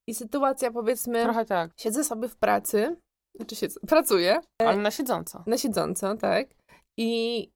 I 0.08 0.14
sytuacja 0.14 0.70
powiedzmy, 0.70 1.22
trochę 1.22 1.44
tak, 1.44 1.70
siedzę 1.76 2.04
sobie 2.04 2.28
w 2.28 2.36
pracy, 2.36 2.96
znaczy 3.36 3.56
siedzę, 3.56 3.80
pracuję, 3.88 4.40
ale 4.58 4.76
na 4.76 4.90
siedząco. 4.90 5.44
na 5.46 5.58
siedząco, 5.58 6.16
tak? 6.16 6.48
I 6.96 7.50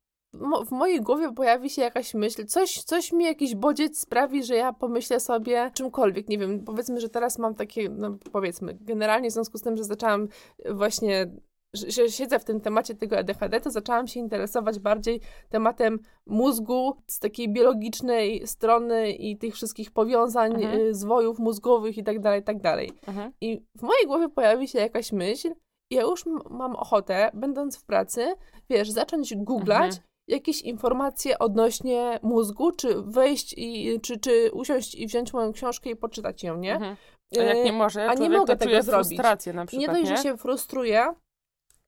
w 0.67 0.71
mojej 0.71 1.01
głowie 1.01 1.33
pojawi 1.33 1.71
się 1.71 1.83
jakaś 1.83 2.15
myśl, 2.15 2.47
coś, 2.47 2.83
coś 2.83 3.13
mi 3.13 3.25
jakiś 3.25 3.55
bodziec 3.55 4.01
sprawi, 4.01 4.45
że 4.45 4.55
ja 4.57 4.73
pomyślę 4.73 5.21
sobie 5.21 5.71
czymkolwiek, 5.75 6.29
nie 6.29 6.39
wiem, 6.39 6.65
powiedzmy, 6.65 7.01
że 7.01 7.09
teraz 7.09 7.39
mam 7.39 7.55
takie, 7.55 7.89
no 7.89 8.17
powiedzmy, 8.33 8.79
generalnie 8.81 9.31
w 9.31 9.33
związku 9.33 9.59
z 9.59 9.63
tym, 9.63 9.77
że 9.77 9.85
zaczęłam 9.85 10.29
właśnie, 10.71 11.31
że, 11.75 12.11
siedzę 12.11 12.39
w 12.39 12.45
tym 12.45 12.61
temacie 12.61 12.95
tego 12.95 13.19
ADHD, 13.19 13.61
to 13.61 13.71
zaczęłam 13.71 14.07
się 14.07 14.21
interesować 14.21 14.79
bardziej 14.79 15.21
tematem 15.49 15.99
mózgu 16.27 16.97
z 17.07 17.19
takiej 17.19 17.53
biologicznej 17.53 18.47
strony 18.47 19.13
i 19.13 19.39
tych 19.39 19.55
wszystkich 19.55 19.91
powiązań, 19.91 20.53
Mhm. 20.55 20.81
y, 20.81 20.95
zwojów 20.95 21.39
mózgowych 21.39 21.99
i 21.99 22.05
tak 22.05 22.21
dalej, 22.21 22.41
i 22.41 22.45
tak 22.45 22.61
dalej. 22.61 22.93
Mhm. 23.07 23.33
I 23.41 23.63
w 23.79 23.83
mojej 23.83 24.07
głowie 24.07 24.29
pojawi 24.29 24.69
się 24.69 24.79
jakaś 24.79 25.13
myśl, 25.13 25.49
ja 25.91 26.03
już 26.03 26.25
mam 26.51 26.77
ochotę, 26.77 27.31
będąc 27.35 27.79
w 27.79 27.85
pracy, 27.85 28.35
wiesz, 28.71 28.91
zacząć 28.91 29.35
googlać 29.37 29.85
Mhm. 29.87 30.03
jakieś 30.29 30.63
informacje 30.63 31.39
odnośnie 31.39 32.19
mózgu, 32.23 32.73
czy 32.73 33.03
wejść 33.03 33.55
i, 33.57 34.01
czy, 34.01 34.19
czy 34.19 34.51
usiąść 34.53 34.95
i 34.95 35.07
wziąć 35.07 35.33
moją 35.33 35.53
książkę 35.53 35.91
i 35.91 35.97
poczytać 35.97 36.43
ją, 36.43 36.57
nie? 36.57 36.73
Mhm. 36.75 36.97
A 37.39 37.43
jak 37.43 37.57
nie 37.57 37.65
Yy, 37.65 37.73
może, 37.73 38.09
a 38.09 38.15
nie 38.15 38.31
mogę 38.31 38.57
to 38.57 38.65
tego 38.65 38.83
zrobić. 38.83 39.09
frustrację 39.09 39.53
na 39.53 39.63
I 39.63 39.67
przykład, 39.67 39.89
nie 39.89 39.95
dość, 40.01 40.11
nie? 40.11 40.17
że 40.17 40.23
się 40.23 40.37
frustruję 40.37 41.15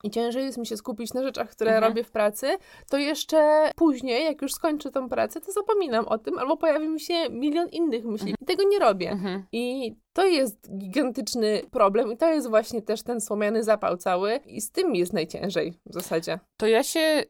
i 0.02 0.11
ciężej 0.11 0.44
jest 0.44 0.59
mi 0.59 0.66
się 0.66 0.76
skupić 0.76 1.14
na 1.14 1.23
rzeczach, 1.23 1.50
które 1.50 1.71
Mhm. 1.71 1.90
robię 1.92 2.04
w 2.04 2.11
pracy, 2.11 2.47
to 2.90 2.99
jeszcze 2.99 3.71
później, 3.76 4.25
jak 4.25 4.42
już 4.42 4.52
skończę 4.52 4.90
tą 4.90 5.09
pracę, 5.09 5.40
to 5.40 5.52
zapominam 5.52 6.09
o 6.09 6.18
tym, 6.18 6.38
albo 6.38 6.56
pojawi 6.56 6.88
mi 6.88 7.00
się 7.00 7.14
milion 7.30 7.68
innych 7.68 8.04
myśli. 8.04 8.35
I 8.40 8.44
tego 8.44 8.62
nie 8.62 8.78
robię. 8.78 9.11
Mhm. 9.11 9.47
I 9.52 9.94
to 10.12 10.26
jest 10.26 10.76
gigantyczny 10.78 11.62
problem 11.71 12.12
i 12.12 12.16
to 12.16 12.28
jest 12.28 12.49
właśnie 12.49 12.82
też 12.82 13.02
ten 13.02 13.21
słomiany 13.21 13.62
zapał 13.62 13.97
cały 13.97 14.40
i 14.47 14.61
z 14.61 14.71
tym 14.71 14.94
jest 14.94 15.12
najciężej 15.12 15.80
w 15.87 15.94
zasadzie. 15.94 16.38
To 16.56 16.66
ja 16.66 16.82
się 16.82 17.23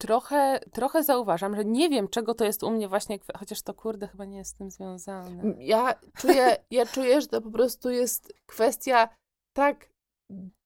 trochę, 0.00 0.60
trochę 0.72 1.02
zauważam, 1.02 1.56
że 1.56 1.64
nie 1.64 1.88
wiem, 1.88 2.08
czego 2.08 2.34
to 2.34 2.44
jest 2.44 2.62
u 2.62 2.70
mnie 2.70 2.88
właśnie, 2.88 3.18
chociaż 3.38 3.62
to 3.62 3.74
kurde 3.74 4.08
chyba 4.08 4.24
nie 4.24 4.38
jest 4.38 4.50
z 4.50 4.54
tym 4.54 4.70
związane. 4.70 5.54
Ja 5.58 5.94
czuję, 6.16 6.56
ja 6.70 6.86
czuję, 6.86 7.20
że 7.20 7.26
to 7.26 7.40
po 7.40 7.50
prostu 7.50 7.90
jest 7.90 8.32
kwestia 8.46 9.08
tak 9.52 9.88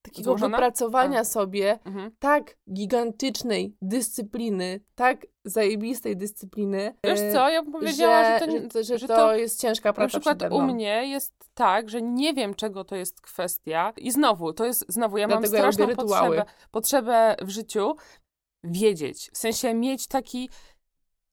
takiego 0.02 0.24
Złożona? 0.30 0.56
wypracowania 0.56 1.20
A. 1.20 1.24
sobie 1.24 1.78
Mhm. 1.84 2.10
tak 2.18 2.56
gigantycznej 2.72 3.76
dyscypliny, 3.82 4.80
tak 4.94 5.26
zajebistej 5.44 6.16
dyscypliny. 6.16 6.94
Wiesz 7.04 7.20
e, 7.20 7.32
co, 7.32 7.48
ja 7.48 7.62
bym 7.62 7.72
powiedziała, 7.72 8.38
że, 8.38 8.46
to, 8.46 8.52
że, 8.52 8.60
to, 8.60 8.82
że 8.82 8.98
że 8.98 9.08
to, 9.08 9.16
to 9.16 9.36
jest 9.36 9.60
ciężka 9.60 9.88
na 9.88 9.92
praca 9.92 10.08
przykład 10.08 10.38
przede 10.38 10.54
u 10.54 10.62
mnie 10.62 11.06
jest 11.08 11.34
tak, 11.54 11.90
że 11.90 12.02
nie 12.02 12.34
wiem, 12.34 12.54
czego 12.54 12.84
to 12.84 12.96
jest 12.96 13.20
kwestia 13.20 13.92
i 13.96 14.10
znowu, 14.10 14.52
to 14.52 14.64
jest, 14.64 14.84
znowu, 14.88 15.18
ja 15.18 15.28
mam 15.28 15.38
Dlatego 15.38 15.56
ja 15.56 15.62
straszną 15.62 15.86
rytuały. 15.86 16.36
potrzebę, 16.36 16.44
potrzebę 16.70 17.36
w 17.42 17.48
życiu 17.50 17.96
wiedzieć, 18.64 19.30
w 19.32 19.38
sensie 19.38 19.74
mieć 19.74 20.06
taki 20.06 20.50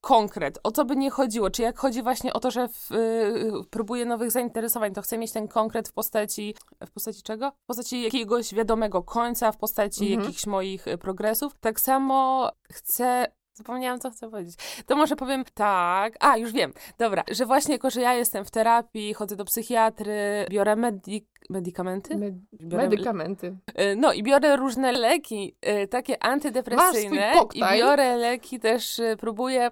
konkret, 0.00 0.58
o 0.64 0.70
co 0.70 0.84
by 0.84 0.96
nie 0.96 1.10
chodziło, 1.10 1.50
czy 1.50 1.62
jak 1.62 1.78
chodzi 1.78 2.02
właśnie 2.02 2.32
o 2.32 2.40
to, 2.40 2.50
że 2.50 2.68
w, 2.68 2.92
y, 2.92 3.50
próbuję 3.70 4.04
nowych 4.04 4.30
zainteresowań, 4.30 4.94
to 4.94 5.02
chcę 5.02 5.18
mieć 5.18 5.32
ten 5.32 5.48
konkret 5.48 5.88
w 5.88 5.92
postaci, 5.92 6.54
w 6.86 6.90
postaci 6.90 7.22
czego? 7.22 7.50
W 7.50 7.66
postaci 7.66 8.02
jakiegoś 8.02 8.54
wiadomego 8.54 9.02
końca, 9.02 9.52
w 9.52 9.56
postaci 9.56 10.04
Mhm. 10.06 10.20
jakichś 10.22 10.46
moich 10.46 10.88
y, 10.88 10.98
progresów. 10.98 11.52
Tak 11.60 11.80
samo 11.80 12.50
chcę 12.72 13.26
Zapomniałam, 13.52 14.00
co 14.00 14.10
chcę 14.10 14.30
powiedzieć. 14.30 14.54
To 14.86 14.96
może 14.96 15.16
powiem 15.16 15.44
tak. 15.54 16.16
A, 16.20 16.36
już 16.36 16.52
wiem. 16.52 16.72
Dobra, 16.98 17.24
że 17.30 17.46
właśnie 17.46 17.72
jako, 17.74 17.90
że 17.90 18.00
ja 18.00 18.14
jestem 18.14 18.44
w 18.44 18.50
terapii, 18.50 19.14
chodzę 19.14 19.36
do 19.36 19.44
psychiatry, 19.44 20.46
biorę 20.50 20.76
medik 20.76 21.26
medykamenty? 21.50 22.16
Med- 22.16 22.38
Biorę- 22.60 22.76
medykamenty. 22.76 23.46
Y, 23.46 23.96
No 23.96 24.12
i 24.12 24.22
biorę 24.22 24.56
różne 24.56 24.92
leki, 24.92 25.56
takie 25.90 26.22
antydepresyjne 26.22 27.32
Masz 27.34 27.36
swój 27.36 27.58
i 27.60 27.78
biorę 27.78 28.16
leki 28.16 28.60
też, 28.60 29.00
próbuję 29.18 29.70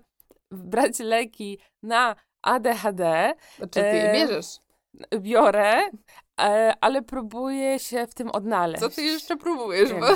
brać 0.51 0.99
leki 0.99 1.59
na 1.83 2.17
ADHD, 2.43 3.35
Znaczy 3.57 3.71
ty 3.73 3.81
je 3.81 4.13
bierzesz. 4.13 4.47
biorę, 5.21 5.81
ale 6.81 7.03
próbuję 7.03 7.79
się 7.79 8.07
w 8.07 8.15
tym 8.15 8.31
odnaleźć. 8.31 8.81
Co 8.81 8.89
ty 8.89 9.03
jeszcze 9.03 9.37
próbujesz? 9.37 9.93
Bo... 9.93 10.07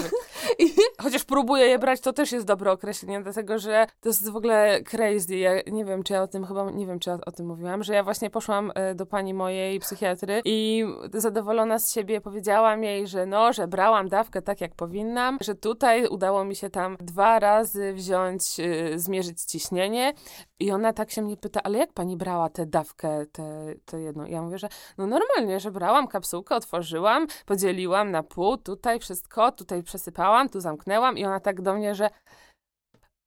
Chociaż 1.02 1.24
próbuję 1.24 1.66
je 1.66 1.78
brać, 1.78 2.00
to 2.00 2.12
też 2.12 2.33
jest 2.33 2.46
dobre 2.46 2.72
określenie, 2.72 3.22
dlatego 3.22 3.59
że 3.59 3.87
to 4.00 4.09
jest 4.09 4.30
w 4.30 4.37
ogóle 4.37 4.83
crazy. 4.83 5.37
Ja 5.37 5.52
nie 5.66 5.85
wiem, 5.85 6.02
czy 6.02 6.12
ja 6.12 6.22
o 6.22 6.28
tym 6.28 6.46
chyba, 6.46 6.70
nie 6.70 6.87
wiem, 6.87 6.98
czy 6.98 7.11
ja 7.11 7.18
o 7.26 7.33
tym 7.33 7.46
mówiłam, 7.46 7.83
że 7.83 7.94
ja 7.94 8.04
właśnie 8.04 8.30
poszłam 8.30 8.72
e, 8.74 8.94
do 8.94 9.06
pani 9.06 9.35
mojej 9.35 9.80
psychiatry 9.80 10.42
i 10.44 10.85
zadowolona 11.12 11.78
z 11.78 11.92
siebie 11.92 12.20
powiedziałam 12.20 12.85
jej, 12.85 13.06
że 13.06 13.26
no, 13.26 13.52
że 13.52 13.68
brałam 13.68 14.09
dawkę 14.09 14.42
tak, 14.42 14.61
jak 14.61 14.74
powinnam, 14.74 15.38
że 15.40 15.54
tutaj 15.54 16.06
udało 16.06 16.44
mi 16.44 16.56
się 16.56 16.70
tam 16.70 16.96
dwa 17.00 17.38
razy 17.38 17.92
wziąć, 17.92 18.61
e, 18.61 18.98
zmierzyć 18.98 19.42
ciśnienie 19.42 20.12
i 20.59 20.70
ona 20.70 20.92
tak 20.92 21.11
się 21.11 21.22
mnie 21.22 21.37
pyta, 21.37 21.61
ale 21.64 21.78
jak 21.78 21.92
pani 21.92 22.16
brała 22.16 22.48
tę 22.48 22.66
dawkę, 22.66 23.26
tę 23.85 24.00
jedną? 24.00 24.26
Ja 24.26 24.42
mówię, 24.42 24.59
że 24.59 24.68
no 24.98 25.06
normalnie, 25.06 25.61
że 25.61 25.70
brałam 25.70 26.09
kapsułkę, 26.11 26.55
otworzyłam, 26.57 27.27
podzieliłam 27.46 28.11
na 28.11 28.23
pół, 28.23 28.57
tutaj 28.57 29.01
wszystko, 29.01 29.53
tutaj 29.53 29.83
przesypałam, 29.83 30.49
tu 30.49 30.61
zamknęłam 30.61 31.18
i 31.18 31.25
ona 31.25 31.40
tak 31.40 31.62
do 31.62 31.75
mnie, 31.75 31.94
że, 31.94 32.11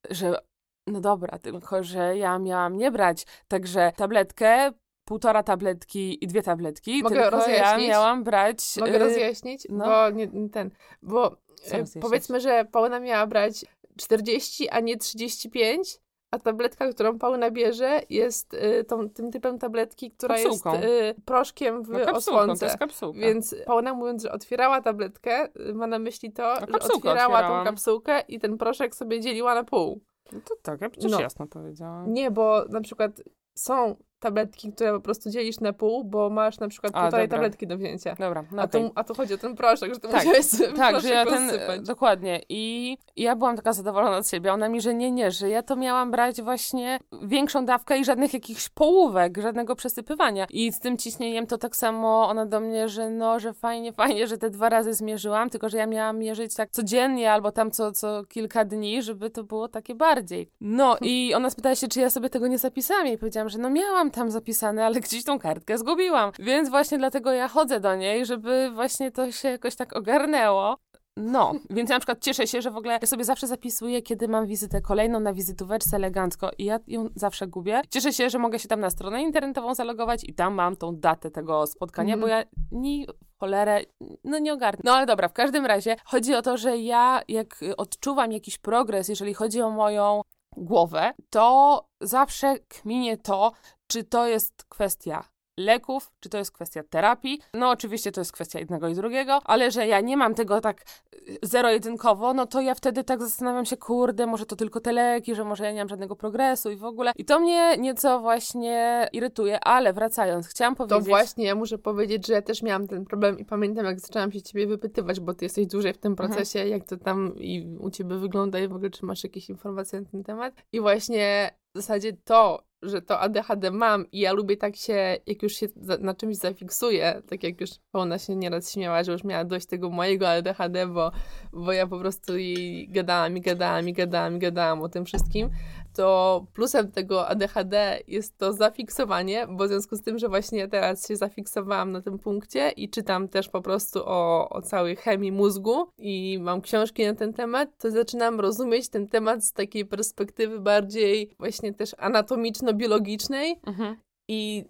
że 0.10 0.40
no 0.88 1.02
dobra, 1.02 1.40
tylko 1.40 1.84
że 1.84 2.18
ja 2.18 2.40
miałam 2.40 2.78
nie 2.78 2.92
brać 2.92 3.26
także 3.48 3.92
tabletkę, 3.96 4.72
półtora 5.08 5.44
tabletki 5.44 6.24
i 6.24 6.28
dwie 6.28 6.44
tabletki, 6.44 7.04
Mogę 7.04 7.16
tylko 7.16 7.38
ja 7.38 7.46
rozjaśnić? 7.46 7.90
miałam 7.90 8.24
brać... 8.24 8.78
Mogę 8.80 8.96
y, 8.96 9.00
rozjaśnić? 9.00 9.68
no. 9.70 9.86
Bo 9.86 10.10
nie, 10.10 10.50
ten, 10.50 10.72
bo 11.02 11.38
rozjaśnić? 11.62 12.02
powiedzmy, 12.02 12.40
że 12.40 12.66
Paula 12.66 13.00
miała 13.00 13.28
brać 13.28 13.66
40, 13.98 14.70
a 14.70 14.80
nie 14.80 14.98
35, 14.98 16.00
a 16.34 16.40
tabletka, 16.40 16.88
którą 16.94 17.20
Paula 17.20 17.52
bierze 17.52 18.02
jest 18.10 18.54
y, 18.54 18.84
tą, 18.84 19.10
tym 19.10 19.32
typem 19.32 19.60
tabletki, 19.60 20.12
która 20.12 20.36
Kapsułką. 20.36 20.74
jest 20.74 20.86
y, 21.18 21.22
proszkiem 21.26 21.84
w 21.84 21.90
no, 21.90 22.00
kapsułką, 22.00 22.38
to 22.38 22.42
osłonce. 22.44 22.66
jest 22.66 22.78
kapsułka. 22.78 23.20
Więc 23.20 23.56
Paula 23.66 23.94
mówiąc, 23.94 24.24
że 24.24 24.32
otwierała 24.32 24.82
tabletkę, 24.82 25.50
y, 25.70 25.74
ma 25.74 25.88
na 25.88 26.00
myśli 26.00 26.32
to, 26.32 26.56
że 26.60 26.68
kapsułkę 26.68 26.96
otwierała 26.96 27.28
tą 27.28 27.34
otwierałam. 27.46 27.66
kapsułkę 27.66 28.22
i 28.28 28.40
ten 28.40 28.58
proszek 28.58 28.96
sobie 28.96 29.20
dzieliła 29.22 29.56
na 29.56 29.64
pół. 29.64 30.02
No 30.32 30.40
to 30.50 30.56
tak, 30.62 30.82
ja 30.82 30.90
przecież 30.90 31.12
No. 31.12 31.22
jasno 31.22 31.48
powiedziałam. 31.48 32.14
Nie, 32.14 32.32
bo 32.32 32.66
na 32.70 32.82
przykład 32.82 33.12
są 33.56 33.96
tabletki, 34.24 34.74
które 34.74 34.94
po 34.94 35.00
prostu 35.00 35.30
dzielisz 35.30 35.60
na 35.60 35.74
pół, 35.74 36.04
bo 36.04 36.30
masz 36.30 36.60
na 36.60 36.68
przykład 36.68 36.94
A, 36.96 37.02
półtorej 37.02 37.28
dobra. 37.28 37.38
tabletki 37.38 37.68
do 37.68 37.78
wzięcia. 37.78 38.16
Dobra, 38.20 38.44
no 38.52 38.62
A, 38.62 38.66
okej. 38.66 38.84
tu, 38.84 38.92
a 38.96 39.04
tu 39.04 39.14
chodzi 39.14 39.34
o 39.34 39.38
ten 39.38 39.56
proszek, 39.56 39.94
że 39.94 40.00
ty 40.00 40.08
Tak, 40.08 40.26
musiałeś 40.26 40.46
sobie 40.46 40.74
Tak, 40.74 41.02
że 41.02 41.10
ja 41.10 41.26
ten, 41.26 41.52
dokładnie. 41.84 42.42
I 42.50 42.84
i 43.16 43.22
ja 43.24 43.36
byłam 43.36 43.56
taka 43.56 43.74
zadowolona 43.74 44.24
z 44.24 44.32
siebie. 44.32 44.54
Ona 44.54 44.70
mi, 44.70 44.82
że 44.82 44.94
nie, 44.94 45.12
nie, 45.12 45.32
że 45.32 45.50
ja 45.50 45.64
to 45.64 45.76
miałam 45.76 46.12
brać 46.12 46.42
właśnie 46.42 47.00
większą 47.22 47.66
dawkę 47.66 47.98
i 47.98 48.06
żadnych 48.06 48.34
jakichś 48.34 48.70
połówek, 48.70 49.38
żadnego 49.38 49.76
przesypywania. 49.76 50.48
I 50.50 50.72
z 50.72 50.80
tym 50.80 50.98
ciśnieniem 50.98 51.48
to 51.48 51.58
tak 51.58 51.76
samo 51.76 52.28
ona 52.30 52.46
do 52.46 52.60
mnie, 52.60 52.90
że 52.90 53.10
no, 53.10 53.40
że 53.40 53.54
fajnie, 53.54 53.94
fajnie, 53.94 54.28
że 54.28 54.38
te 54.38 54.50
dwa 54.50 54.70
razy 54.70 54.94
zmierzyłam, 54.94 55.50
tylko 55.50 55.70
że 55.70 55.78
ja 55.78 55.88
miałam 55.88 56.20
mierzyć 56.20 56.56
tak 56.56 56.72
codziennie 56.72 57.32
albo 57.32 57.52
tam 57.52 57.72
co, 57.72 57.92
co 57.92 58.24
kilka 58.26 58.66
dni, 58.66 59.02
żeby 59.02 59.30
to 59.30 59.44
było 59.44 59.68
takie 59.68 59.96
bardziej. 59.96 60.50
No 60.62 60.98
i 61.02 61.34
ona 61.36 61.50
spytała 61.50 61.76
się, 61.76 61.88
czy 61.88 62.00
ja 62.00 62.10
sobie 62.10 62.30
tego 62.30 62.48
nie 62.48 62.58
zapisałam 62.58 63.08
i 63.08 63.18
powiedziałam, 63.18 63.50
że 63.50 63.58
no 63.58 63.70
miałam 63.70 64.12
tam 64.14 64.32
zapisane, 64.32 64.86
ale 64.86 65.00
gdzieś 65.00 65.24
tą 65.24 65.40
kartkę 65.40 65.78
zgubiłam. 65.78 66.32
Więc 66.40 66.70
właśnie 66.70 66.98
dlatego 66.98 67.32
ja 67.32 67.48
chodzę 67.48 67.80
do 67.80 67.96
niej, 67.96 68.26
żeby 68.26 68.72
właśnie 68.74 69.12
to 69.12 69.32
się 69.32 69.50
jakoś 69.50 69.76
tak 69.76 69.96
ogarnęło. 69.96 70.78
No, 71.18 71.54
więc 71.70 71.90
ja 71.90 71.96
na 71.96 72.00
przykład 72.00 72.20
cieszę 72.22 72.48
się, 72.48 72.62
że 72.62 72.72
w 72.72 72.78
ogóle 72.78 72.98
ja 73.02 73.08
sobie 73.08 73.24
zawsze 73.24 73.48
zapisuję, 73.48 74.02
kiedy 74.02 74.28
mam 74.28 74.48
wizytę 74.48 74.82
kolejną 74.82 75.20
na 75.20 75.34
wizytóweczce 75.34 75.96
elegancko 75.98 76.52
i 76.58 76.66
ja 76.66 76.80
ją 76.88 77.10
zawsze 77.16 77.48
gubię. 77.48 77.82
Cieszę 77.90 78.14
się, 78.14 78.30
że 78.30 78.40
mogę 78.40 78.60
się 78.60 78.68
tam 78.68 78.80
na 78.80 78.90
stronę 78.90 79.22
internetową 79.22 79.76
zalogować 79.76 80.24
i 80.24 80.34
tam 80.34 80.54
mam 80.54 80.76
tą 80.76 80.96
datę 80.96 81.32
tego 81.32 81.68
spotkania, 81.68 82.18
bo 82.18 82.28
ja 82.28 82.44
ni 82.72 83.08
cholerę, 83.40 83.82
no 84.24 84.40
nie 84.40 84.54
ogarnę. 84.54 84.82
No 84.84 84.94
ale 84.94 85.06
dobra, 85.06 85.28
w 85.28 85.34
każdym 85.34 85.66
razie 85.66 85.96
chodzi 86.06 86.36
o 86.36 86.42
to, 86.42 86.58
że 86.58 86.78
ja 86.78 87.22
jak 87.28 87.60
odczuwam 87.78 88.32
jakiś 88.32 88.58
progres, 88.58 89.10
jeżeli 89.10 89.34
chodzi 89.34 89.62
o 89.62 89.70
moją 89.70 90.22
głowę, 90.58 91.14
to 91.30 91.86
zawsze 92.02 92.60
kminie 92.60 93.18
to, 93.18 93.52
czy 93.88 94.04
to 94.04 94.28
jest 94.28 94.64
kwestia 94.70 95.33
leków, 95.58 96.12
czy 96.20 96.30
to 96.30 96.38
jest 96.38 96.52
kwestia 96.52 96.84
terapii. 96.90 97.40
No 97.54 97.70
oczywiście 97.70 98.12
to 98.12 98.22
jest 98.22 98.32
kwestia 98.32 98.60
jednego 98.60 98.88
i 98.88 98.96
drugiego, 98.96 99.40
ale 99.44 99.72
że 99.72 99.88
ja 99.88 100.02
nie 100.02 100.18
mam 100.18 100.36
tego 100.36 100.62
tak 100.62 100.86
y, 101.14 101.38
zero-jedynkowo, 101.42 102.34
no 102.34 102.46
to 102.46 102.62
ja 102.62 102.76
wtedy 102.76 103.04
tak 103.04 103.22
zastanawiam 103.22 103.66
się, 103.66 103.78
kurde, 103.78 104.28
może 104.28 104.46
to 104.46 104.56
tylko 104.56 104.80
te 104.80 104.92
leki, 104.92 105.36
że 105.36 105.44
może 105.44 105.64
ja 105.64 105.72
nie 105.72 105.82
mam 105.82 105.90
żadnego 105.90 106.16
progresu 106.16 106.72
i 106.72 106.76
w 106.76 106.84
ogóle. 106.84 107.12
I 107.16 107.26
to 107.26 107.40
mnie 107.40 107.78
nieco 107.78 108.20
właśnie 108.20 109.08
irytuje, 109.14 109.60
ale 109.60 109.94
wracając, 109.94 110.48
chciałam 110.48 110.76
powiedzieć... 110.76 111.00
To 111.00 111.10
właśnie, 111.10 111.46
ja 111.46 111.56
muszę 111.56 111.78
powiedzieć, 111.78 112.28
że 112.28 112.34
ja 112.34 112.42
też 112.42 112.64
miałam 112.64 112.88
ten 112.88 113.06
problem 113.06 113.40
i 113.40 113.46
pamiętam, 113.46 113.86
jak 113.86 114.00
zaczęłam 114.00 114.32
się 114.32 114.42
ciebie 114.42 114.68
wypytywać, 114.68 115.20
bo 115.20 115.34
ty 115.34 115.46
jesteś 115.46 115.68
dłużej 115.68 115.94
w 115.94 115.98
tym 115.98 116.12
mhm. 116.12 116.30
procesie, 116.30 116.60
mhm. 116.60 116.80
jak 116.80 116.90
to 116.90 116.98
tam 116.98 117.36
i 117.38 117.78
u 117.80 117.90
ciebie 117.90 118.16
wygląda 118.16 118.60
i 118.60 118.68
w 118.68 118.74
ogóle, 118.74 118.90
czy 118.90 119.06
masz 119.06 119.24
jakieś 119.24 119.50
informacje 119.50 120.02
na 120.02 120.10
ten 120.10 120.24
temat. 120.24 120.54
I 120.72 120.82
właśnie 120.82 121.52
w 121.76 121.78
zasadzie 121.78 122.14
to, 122.24 122.64
że 122.84 123.02
to 123.02 123.20
ADHD 123.20 123.72
mam 123.72 124.12
i 124.12 124.20
ja 124.20 124.34
lubię 124.34 124.58
tak 124.58 124.76
się, 124.76 125.18
jak 125.26 125.44
już 125.44 125.54
się 125.54 125.68
na 126.00 126.14
czymś 126.14 126.36
zafiksuję, 126.36 127.22
tak 127.30 127.44
jak 127.44 127.62
już 127.62 127.70
ona 127.94 128.20
się 128.20 128.36
nieraz 128.36 128.72
śmiała, 128.72 129.04
że 129.04 129.12
już 129.12 129.24
miała 129.24 129.44
dość 129.44 129.66
tego 129.66 129.90
mojego 129.90 130.30
ADHD, 130.30 130.88
bo, 130.88 131.12
bo 131.54 131.72
ja 131.72 131.88
po 131.88 132.00
prostu 132.00 132.38
jej 132.38 132.90
gadałam 132.90 133.38
i 133.38 133.42
gadałam 133.42 133.90
i 133.90 133.94
gadałam 133.94 134.36
i 134.36 134.40
gadałam 134.40 134.82
o 134.82 134.90
tym 134.90 135.06
wszystkim, 135.06 135.50
to 135.96 136.46
plusem 136.54 136.92
tego 136.92 137.28
ADHD 137.28 138.00
jest 138.08 138.38
to 138.38 138.54
zafiksowanie, 138.54 139.48
bo 139.48 139.66
w 139.66 139.68
związku 139.68 139.96
z 139.96 140.02
tym, 140.02 140.20
że 140.20 140.30
właśnie 140.30 140.68
teraz 140.68 141.08
się 141.08 141.16
zafiksowałam 141.16 141.92
na 141.92 142.02
tym 142.02 142.20
punkcie 142.20 142.70
i 142.70 142.90
czytam 142.90 143.28
też 143.28 143.50
po 143.50 143.62
prostu 143.62 144.00
o, 144.06 144.50
o 144.50 144.62
całej 144.62 144.96
chemii 144.96 145.32
mózgu 145.32 145.88
i 145.98 146.40
mam 146.42 146.62
książki 146.62 147.06
na 147.06 147.16
ten 147.16 147.34
temat, 147.34 147.70
to 147.78 147.92
zaczynam 147.92 148.40
rozumieć 148.40 148.90
ten 148.90 149.08
temat 149.08 149.46
z 149.46 149.54
takiej 149.54 149.86
perspektywy 149.86 150.60
bardziej 150.60 151.36
właśnie 151.40 151.74
też 151.74 151.96
anatomiczno-biologicznej 151.98 153.60
mhm. 153.66 153.96
i 154.30 154.66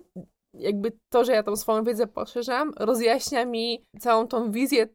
jakby 0.54 0.92
to, 1.10 1.26
że 1.26 1.32
ja 1.32 1.44
tą 1.44 1.56
swoją 1.56 1.84
wiedzę 1.84 2.08
poszerzam, 2.08 2.74
rozjaśnia 2.78 3.46
mi 3.46 3.86
całą 4.00 4.28
tą 4.28 4.52
wizję 4.52 4.88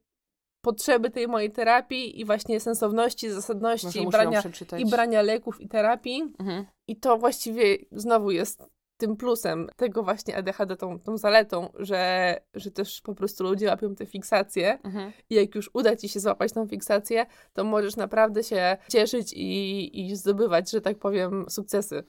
potrzeby 0.61 1.11
tej 1.11 1.29
mojej 1.29 1.51
terapii 1.51 2.21
i 2.21 2.25
właśnie 2.25 2.61
sensowności, 2.61 3.31
zasadności 3.31 4.03
i 4.03 4.07
brania, 4.07 4.43
i 4.79 4.87
brania 4.87 5.23
leków 5.23 5.61
i 5.61 5.69
terapii. 5.69 6.23
Mhm. 6.39 6.67
I 6.89 6.97
to 6.97 7.19
właściwie 7.19 7.79
znowu 7.93 8.31
jest 8.31 8.63
tym 8.99 9.17
plusem 9.17 9.69
tego 9.77 10.03
właśnie 10.03 10.37
ADHD, 10.37 10.77
tą, 10.77 11.01
tą 11.01 11.17
zaletą, 11.17 11.69
że, 11.79 12.35
że 12.55 12.71
też 12.71 13.01
po 13.01 13.15
prostu 13.15 13.45
ludzie 13.45 13.67
łapią 13.67 13.95
te 13.95 14.07
fiksacje 14.07 14.79
mhm. 14.85 15.13
i 15.31 15.35
jak 15.35 15.55
już 15.55 15.71
uda 15.75 15.97
ci 15.97 16.09
się 16.09 16.21
złapać 16.21 16.53
tą 16.53 16.67
fiksację, 16.67 17.27
to 17.53 17.65
możesz 17.65 17.97
naprawdę 17.97 18.45
się 18.45 18.77
cieszyć 18.89 19.33
i, 19.33 20.01
i 20.01 20.17
zdobywać, 20.17 20.71
że 20.71 20.81
tak 20.81 20.99
powiem, 20.99 21.45
sukcesy. 21.49 22.05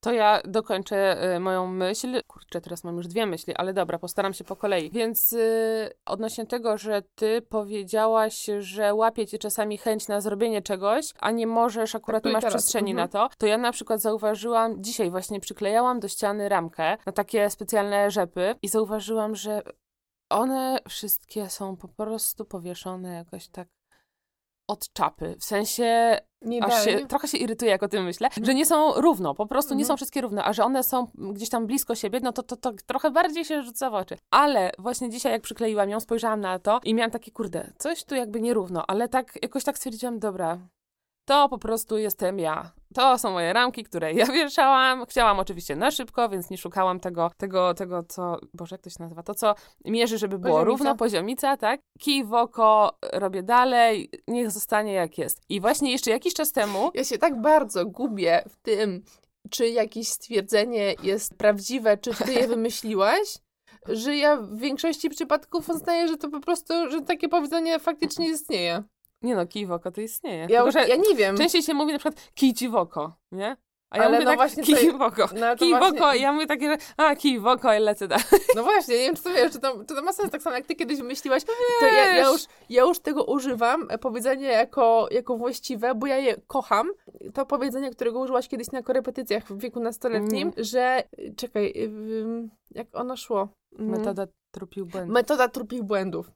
To 0.00 0.12
ja 0.12 0.40
dokończę 0.44 1.34
y, 1.36 1.40
moją 1.40 1.66
myśl. 1.66 2.22
Kurczę, 2.26 2.60
teraz 2.60 2.84
mam 2.84 2.96
już 2.96 3.06
dwie 3.06 3.26
myśli, 3.26 3.54
ale 3.56 3.72
dobra, 3.72 3.98
postaram 3.98 4.32
się 4.32 4.44
po 4.44 4.56
kolei. 4.56 4.90
Więc 4.90 5.32
y, 5.32 5.90
odnośnie 6.06 6.46
tego, 6.46 6.78
że 6.78 7.02
ty 7.14 7.42
powiedziałaś, 7.42 8.46
że 8.58 8.94
łapie 8.94 9.26
cię 9.26 9.38
czasami 9.38 9.78
chęć 9.78 10.08
na 10.08 10.20
zrobienie 10.20 10.62
czegoś, 10.62 11.12
a 11.18 11.30
nie 11.30 11.46
możesz, 11.46 11.94
akurat 11.94 12.22
tak, 12.22 12.30
nie 12.30 12.32
masz 12.32 12.42
teraz. 12.42 12.54
przestrzeni 12.54 12.90
mhm. 12.90 13.04
na 13.04 13.12
to, 13.12 13.36
to 13.38 13.46
ja 13.46 13.58
na 13.58 13.72
przykład 13.72 14.00
zauważyłam, 14.00 14.82
dzisiaj 14.82 15.10
właśnie 15.10 15.40
przyklejałam 15.40 16.00
do 16.00 16.08
ściany 16.08 16.48
ramkę 16.48 16.96
na 17.06 17.12
takie 17.12 17.50
specjalne 17.50 18.10
rzepy 18.10 18.54
i 18.62 18.68
zauważyłam, 18.68 19.34
że 19.34 19.62
one 20.30 20.78
wszystkie 20.88 21.50
są 21.50 21.76
po 21.76 21.88
prostu 21.88 22.44
powieszone 22.44 23.14
jakoś 23.14 23.48
tak 23.48 23.68
od 24.68 24.92
czapy. 24.92 25.36
W 25.40 25.44
sensie 25.44 26.18
nie 26.42 26.64
aż 26.64 26.84
się, 26.84 27.06
trochę 27.06 27.28
się 27.28 27.38
irytuję, 27.38 27.70
jak 27.70 27.82
o 27.82 27.88
tym 27.88 28.04
myślę, 28.04 28.28
że 28.42 28.54
nie 28.54 28.66
są 28.66 28.92
równo, 28.92 29.34
po 29.34 29.46
prostu 29.46 29.74
nie 29.74 29.84
są 29.84 29.86
mhm. 29.86 29.96
wszystkie 29.96 30.20
równe, 30.20 30.44
a 30.44 30.52
że 30.52 30.64
one 30.64 30.82
są 30.82 31.06
gdzieś 31.14 31.48
tam 31.48 31.66
blisko 31.66 31.94
siebie, 31.94 32.20
no 32.22 32.32
to, 32.32 32.42
to, 32.42 32.56
to 32.56 32.72
trochę 32.86 33.10
bardziej 33.10 33.44
się 33.44 33.62
rzuca 33.62 33.90
w 33.90 33.94
oczy. 33.94 34.16
Ale 34.30 34.72
właśnie 34.78 35.10
dzisiaj, 35.10 35.32
jak 35.32 35.42
przykleiłam 35.42 35.90
ją, 35.90 36.00
spojrzałam 36.00 36.40
na 36.40 36.58
to 36.58 36.80
i 36.84 36.94
miałam 36.94 37.10
takie, 37.10 37.30
kurde, 37.30 37.72
coś 37.78 38.04
tu 38.04 38.14
jakby 38.14 38.40
nierówno, 38.40 38.84
ale 38.88 39.08
tak 39.08 39.38
jakoś 39.42 39.64
tak 39.64 39.78
stwierdziłam, 39.78 40.18
dobra, 40.18 40.58
to 41.28 41.48
po 41.48 41.58
prostu 41.58 41.98
jestem 41.98 42.38
ja. 42.38 42.72
To 42.94 43.18
są 43.18 43.30
moje 43.30 43.52
ramki, 43.52 43.84
które 43.84 44.12
ja 44.12 44.26
wieszałam. 44.42 45.06
Chciałam 45.06 45.38
oczywiście 45.38 45.76
na 45.76 45.90
szybko, 45.90 46.28
więc 46.28 46.50
nie 46.50 46.58
szukałam 46.58 47.00
tego, 47.00 47.30
tego, 47.36 47.74
tego 47.74 48.02
co, 48.02 48.36
Boże, 48.54 48.74
jak 48.74 48.82
to 48.82 48.90
się 48.90 48.96
nazywa? 48.98 49.22
To, 49.22 49.34
co 49.34 49.54
mierzy, 49.84 50.18
żeby 50.18 50.38
było 50.38 50.54
poziomica. 50.54 50.70
równo, 50.70 50.96
poziomica, 50.96 51.56
tak? 51.56 51.80
Kij 51.98 52.24
w 52.24 52.34
oko, 52.34 52.98
robię 53.12 53.42
dalej, 53.42 54.10
niech 54.28 54.50
zostanie 54.50 54.92
jak 54.92 55.18
jest. 55.18 55.42
I 55.48 55.60
właśnie 55.60 55.92
jeszcze 55.92 56.10
jakiś 56.10 56.34
czas 56.34 56.52
temu... 56.52 56.90
Ja 56.94 57.04
się 57.04 57.18
tak 57.18 57.40
bardzo 57.40 57.86
gubię 57.86 58.42
w 58.48 58.56
tym, 58.56 59.02
czy 59.50 59.68
jakieś 59.68 60.08
stwierdzenie 60.08 60.94
jest 61.02 61.34
prawdziwe, 61.38 61.96
czy 61.96 62.10
ty 62.24 62.32
je 62.32 62.48
wymyśliłaś, 62.56 63.38
że 63.88 64.16
ja 64.16 64.36
w 64.36 64.58
większości 64.58 65.10
przypadków 65.10 65.68
uznaję, 65.68 66.08
że 66.08 66.16
to 66.16 66.28
po 66.28 66.40
prostu, 66.40 66.90
że 66.90 67.02
takie 67.02 67.28
powiedzenie 67.28 67.78
faktycznie 67.78 68.30
istnieje. 68.30 68.82
Nie 69.22 69.34
no, 69.36 69.46
kij 69.46 69.66
w 69.66 69.72
oko 69.72 69.90
to 69.90 70.00
istnieje. 70.00 70.46
Ja, 70.50 70.64
Tylko, 70.64 70.78
ja 70.78 70.96
nie 70.96 71.14
wiem. 71.14 71.36
Częściej 71.36 71.62
się 71.62 71.74
mówi 71.74 71.92
na 71.92 71.98
przykład 71.98 72.30
kij 72.34 72.54
ci 72.54 72.68
w 72.68 72.74
oko, 72.74 73.16
nie? 73.32 73.56
A 73.90 73.98
ja 73.98 74.04
Ale 74.04 74.12
mówię 74.12 74.24
no 74.24 74.30
tak, 74.30 74.38
właśnie 74.38 74.62
kij 74.62 74.92
w 74.92 75.02
oko, 75.02 75.28
no 75.40 75.56
kij 75.56 75.72
w 75.72 75.82
oko 75.82 76.14
ja 76.14 76.32
mówię 76.32 76.46
takie, 76.46 76.68
że 76.70 76.76
a, 76.96 77.16
kij 77.16 77.40
w 77.40 77.46
oko 77.46 77.74
i 77.74 77.78
lecę 77.78 78.08
dalej. 78.08 78.24
No 78.56 78.62
właśnie, 78.62 78.94
nie 78.94 79.00
wiem, 79.00 79.16
czy 79.16 79.22
to 79.22 79.30
wiesz, 79.30 79.52
czy 79.52 79.60
to, 79.60 79.84
czy 79.88 79.94
to 79.94 80.02
ma 80.02 80.12
sens 80.12 80.30
tak 80.30 80.42
samo, 80.42 80.56
jak 80.56 80.66
ty 80.66 80.74
kiedyś 80.74 80.98
wymyśliłaś, 80.98 81.44
to 81.44 81.52
ja, 81.86 82.16
ja, 82.16 82.30
już, 82.30 82.42
ja 82.68 82.82
już 82.82 82.98
tego 82.98 83.24
używam, 83.24 83.86
e, 83.90 83.98
powiedzenie 83.98 84.46
jako, 84.46 85.08
jako 85.10 85.36
właściwe, 85.36 85.94
bo 85.94 86.06
ja 86.06 86.16
je 86.16 86.36
kocham. 86.46 86.90
To 87.34 87.46
powiedzenie, 87.46 87.90
którego 87.90 88.20
użyłaś 88.20 88.48
kiedyś 88.48 88.70
na 88.72 88.82
korepetycjach 88.82 89.44
w 89.44 89.58
wieku 89.58 89.80
nastoletnim, 89.80 90.48
mm. 90.48 90.64
że, 90.64 91.02
czekaj, 91.36 91.74
jak 92.70 92.86
ono 92.92 93.16
szło? 93.16 93.48
Metoda 93.72 94.26
trupich 94.50 94.84
błędów. 94.84 95.14
Metoda 95.14 95.48
trupich 95.48 95.82
błędów 95.82 96.30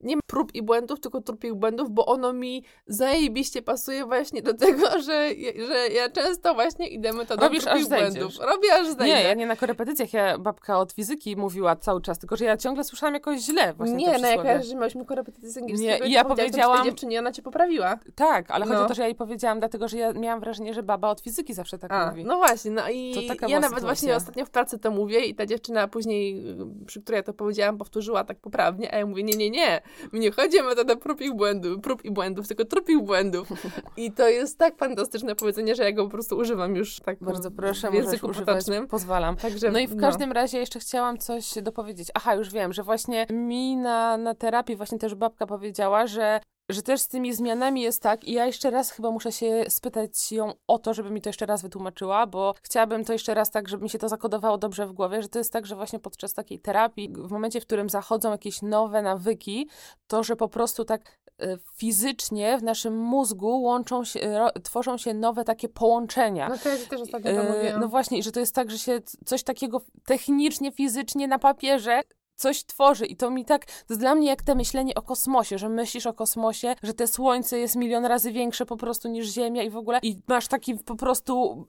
nie 0.00 0.16
prób 0.26 0.54
i 0.54 0.62
błędów, 0.62 1.00
tylko 1.00 1.20
trupich 1.20 1.54
błędów, 1.54 1.90
bo 1.90 2.06
ono 2.06 2.32
mi 2.32 2.64
zajebiście 2.86 3.62
pasuje 3.62 4.04
właśnie 4.04 4.42
do 4.42 4.54
tego, 4.54 4.88
że, 5.06 5.30
że 5.66 5.88
ja 5.88 6.10
często 6.10 6.54
właśnie 6.54 6.88
idę 6.88 7.12
metodą 7.12 7.42
Robisz 7.42 7.64
trupich 7.64 7.82
aż 7.82 7.88
błędów. 7.88 8.32
Robię 8.40 8.74
aż 8.74 8.86
zejdę. 8.86 9.04
Nie, 9.04 9.22
ja 9.22 9.34
nie 9.34 9.46
na 9.46 9.56
korepetycjach, 9.56 10.12
ja 10.12 10.38
babka 10.38 10.78
od 10.78 10.92
fizyki 10.92 11.36
mówiła 11.36 11.76
cały 11.76 12.02
czas, 12.02 12.18
tylko 12.18 12.36
że 12.36 12.44
ja 12.44 12.56
ciągle 12.56 12.84
słyszałam 12.84 13.14
jakoś 13.14 13.40
źle 13.40 13.74
właśnie 13.74 13.96
Nie, 13.96 14.18
no 14.18 14.28
jak 14.28 14.44
ja, 14.44 14.62
że 14.62 14.74
miałyśmy 14.74 15.04
korepetycję 15.04 15.50
z 15.50 15.56
angielskiego 15.56 16.04
nie, 16.04 16.10
i 16.10 16.12
ja 16.12 16.24
powiedziałam... 16.24 16.84
dziewczynie, 16.84 17.18
ona 17.18 17.32
cię 17.32 17.42
poprawiła. 17.42 17.98
Tak, 18.14 18.50
ale 18.50 18.64
no. 18.64 18.72
chodzi 18.72 18.84
o 18.84 18.88
to, 18.88 18.94
że 18.94 19.02
ja 19.02 19.08
jej 19.08 19.14
powiedziałam, 19.14 19.58
dlatego, 19.58 19.88
że 19.88 19.98
ja 19.98 20.12
miałam 20.12 20.40
wrażenie, 20.40 20.74
że 20.74 20.82
baba 20.82 21.10
od 21.10 21.20
fizyki 21.20 21.54
zawsze 21.54 21.78
tak 21.78 21.92
A, 21.92 22.10
mówi. 22.10 22.24
No 22.24 22.36
właśnie, 22.36 22.70
no 22.70 22.90
i 22.90 23.10
ja 23.48 23.60
nawet 23.60 23.64
sytuacja. 23.64 23.80
właśnie 23.80 24.16
ostatnio 24.16 24.44
w 24.46 24.50
pracy 24.50 24.78
to 24.78 24.90
mówię 24.90 25.20
i 25.20 25.34
ta 25.34 25.46
dziewczyna 25.46 25.88
później, 25.88 26.44
przy 26.86 27.02
której 27.02 27.18
ja 27.18 27.22
to 27.22 27.32
powiedziałam, 27.32 27.78
powtórzyła 27.78 28.24
tak 28.24 28.38
poprawnie, 28.38 28.94
a 28.94 28.98
ja 28.98 29.06
mówię, 29.06 29.22
nie, 29.22 29.36
nie, 29.36 29.50
nie, 29.50 29.80
mi 30.12 30.20
nie 30.20 30.30
chodzi 30.30 30.60
o 30.60 30.64
metodę 30.64 30.96
prób 30.96 31.20
i 31.20 31.34
błędów, 31.34 31.80
prób 31.80 32.04
i 32.04 32.10
błędów, 32.10 32.48
tylko 32.48 32.64
trup 32.64 32.88
i 32.88 33.02
błędów. 33.02 33.48
I 33.96 34.12
to 34.12 34.28
jest 34.28 34.58
tak 34.58 34.76
fantastyczne 34.76 35.34
powiedzenie, 35.34 35.74
że 35.74 35.84
ja 35.84 35.92
go 35.92 36.04
po 36.04 36.10
prostu 36.10 36.36
używam 36.36 36.76
już 36.76 37.00
tak 37.00 37.18
Bardzo 37.20 37.50
proszę, 37.50 37.90
w 37.90 37.94
języku 37.94 38.28
potocznym. 38.28 38.88
Pozwalam. 38.88 39.36
Także, 39.36 39.70
no 39.70 39.78
i 39.78 39.86
w 39.86 39.94
no. 39.94 40.00
każdym 40.00 40.32
razie 40.32 40.58
jeszcze 40.58 40.80
chciałam 40.80 41.18
coś 41.18 41.54
dopowiedzieć. 41.62 42.08
Aha, 42.14 42.34
już 42.34 42.50
wiem, 42.50 42.72
że 42.72 42.82
właśnie 42.82 43.26
mi 43.30 43.76
na, 43.76 44.16
na 44.16 44.34
terapii 44.34 44.76
właśnie 44.76 44.98
też 44.98 45.14
babka 45.14 45.46
powiedziała, 45.46 46.06
że 46.06 46.40
że 46.68 46.82
też 46.82 47.00
z 47.00 47.08
tymi 47.08 47.34
zmianami 47.34 47.80
jest 47.82 48.02
tak 48.02 48.24
i 48.24 48.32
ja 48.32 48.46
jeszcze 48.46 48.70
raz 48.70 48.90
chyba 48.90 49.10
muszę 49.10 49.32
się 49.32 49.64
spytać 49.68 50.32
ją 50.32 50.52
o 50.66 50.78
to, 50.78 50.94
żeby 50.94 51.10
mi 51.10 51.20
to 51.20 51.28
jeszcze 51.28 51.46
raz 51.46 51.62
wytłumaczyła, 51.62 52.26
bo 52.26 52.54
chciałabym 52.62 53.04
to 53.04 53.12
jeszcze 53.12 53.34
raz 53.34 53.50
tak, 53.50 53.68
żeby 53.68 53.82
mi 53.82 53.90
się 53.90 53.98
to 53.98 54.08
zakodowało 54.08 54.58
dobrze 54.58 54.86
w 54.86 54.92
głowie, 54.92 55.22
że 55.22 55.28
to 55.28 55.38
jest 55.38 55.52
tak, 55.52 55.66
że 55.66 55.76
właśnie 55.76 55.98
podczas 55.98 56.34
takiej 56.34 56.60
terapii, 56.60 57.12
w 57.12 57.30
momencie, 57.30 57.60
w 57.60 57.66
którym 57.66 57.88
zachodzą 57.88 58.30
jakieś 58.30 58.62
nowe 58.62 59.02
nawyki, 59.02 59.68
to, 60.06 60.22
że 60.22 60.36
po 60.36 60.48
prostu 60.48 60.84
tak 60.84 61.18
e, 61.40 61.58
fizycznie 61.76 62.58
w 62.58 62.62
naszym 62.62 62.98
mózgu 62.98 63.62
łączą 63.62 64.04
się, 64.04 64.46
tworzą 64.64 64.98
się 64.98 65.14
nowe 65.14 65.44
takie 65.44 65.68
połączenia. 65.68 66.48
No 66.48 66.58
to 66.58 66.68
ja 66.68 66.76
też 66.76 67.00
ostatnio 67.00 67.32
to 67.32 67.40
e, 67.40 67.78
No 67.78 67.88
właśnie, 67.88 68.22
że 68.22 68.32
to 68.32 68.40
jest 68.40 68.54
tak, 68.54 68.70
że 68.70 68.78
się 68.78 69.00
coś 69.24 69.42
takiego 69.42 69.80
technicznie, 70.04 70.72
fizycznie 70.72 71.28
na 71.28 71.38
papierze 71.38 72.02
coś 72.38 72.64
tworzy 72.64 73.06
i 73.06 73.16
to 73.16 73.30
mi 73.30 73.44
tak, 73.44 73.66
to 73.66 73.72
jest 73.88 74.00
dla 74.00 74.14
mnie 74.14 74.28
jak 74.28 74.42
te 74.42 74.54
myślenie 74.54 74.94
o 74.94 75.02
kosmosie, 75.02 75.58
że 75.58 75.68
myślisz 75.68 76.06
o 76.06 76.12
kosmosie, 76.12 76.74
że 76.82 76.94
te 76.94 77.06
słońce 77.06 77.58
jest 77.58 77.76
milion 77.76 78.04
razy 78.04 78.32
większe 78.32 78.66
po 78.66 78.76
prostu 78.76 79.08
niż 79.08 79.26
Ziemia 79.26 79.62
i 79.62 79.70
w 79.70 79.76
ogóle 79.76 79.98
i 80.02 80.22
masz 80.28 80.48
taki 80.48 80.74
po 80.74 80.96
prostu 80.96 81.64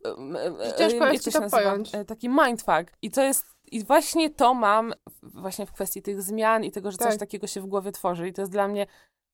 ciężko 0.78 1.06
jak 1.06 1.14
jest 1.14 1.34
to 1.34 1.40
nazywa? 1.40 1.62
pojąć. 1.62 1.96
E, 1.96 2.06
taki 2.06 2.30
mindfuck 2.30 2.98
i 3.02 3.12
to 3.12 3.22
jest 3.22 3.46
i 3.72 3.84
właśnie 3.84 4.30
to 4.30 4.54
mam 4.54 4.94
właśnie 5.22 5.66
w 5.66 5.72
kwestii 5.72 6.02
tych 6.02 6.22
zmian 6.22 6.64
i 6.64 6.72
tego, 6.72 6.92
że 6.92 6.98
coś 6.98 7.08
Tak. 7.08 7.20
takiego 7.20 7.48
się 7.48 7.62
w 7.62 7.66
głowie 7.66 7.92
tworzy 7.92 8.28
i 8.28 8.34
to 8.34 8.42
jest 8.42 8.52
dla 8.52 8.68
mnie 8.68 8.88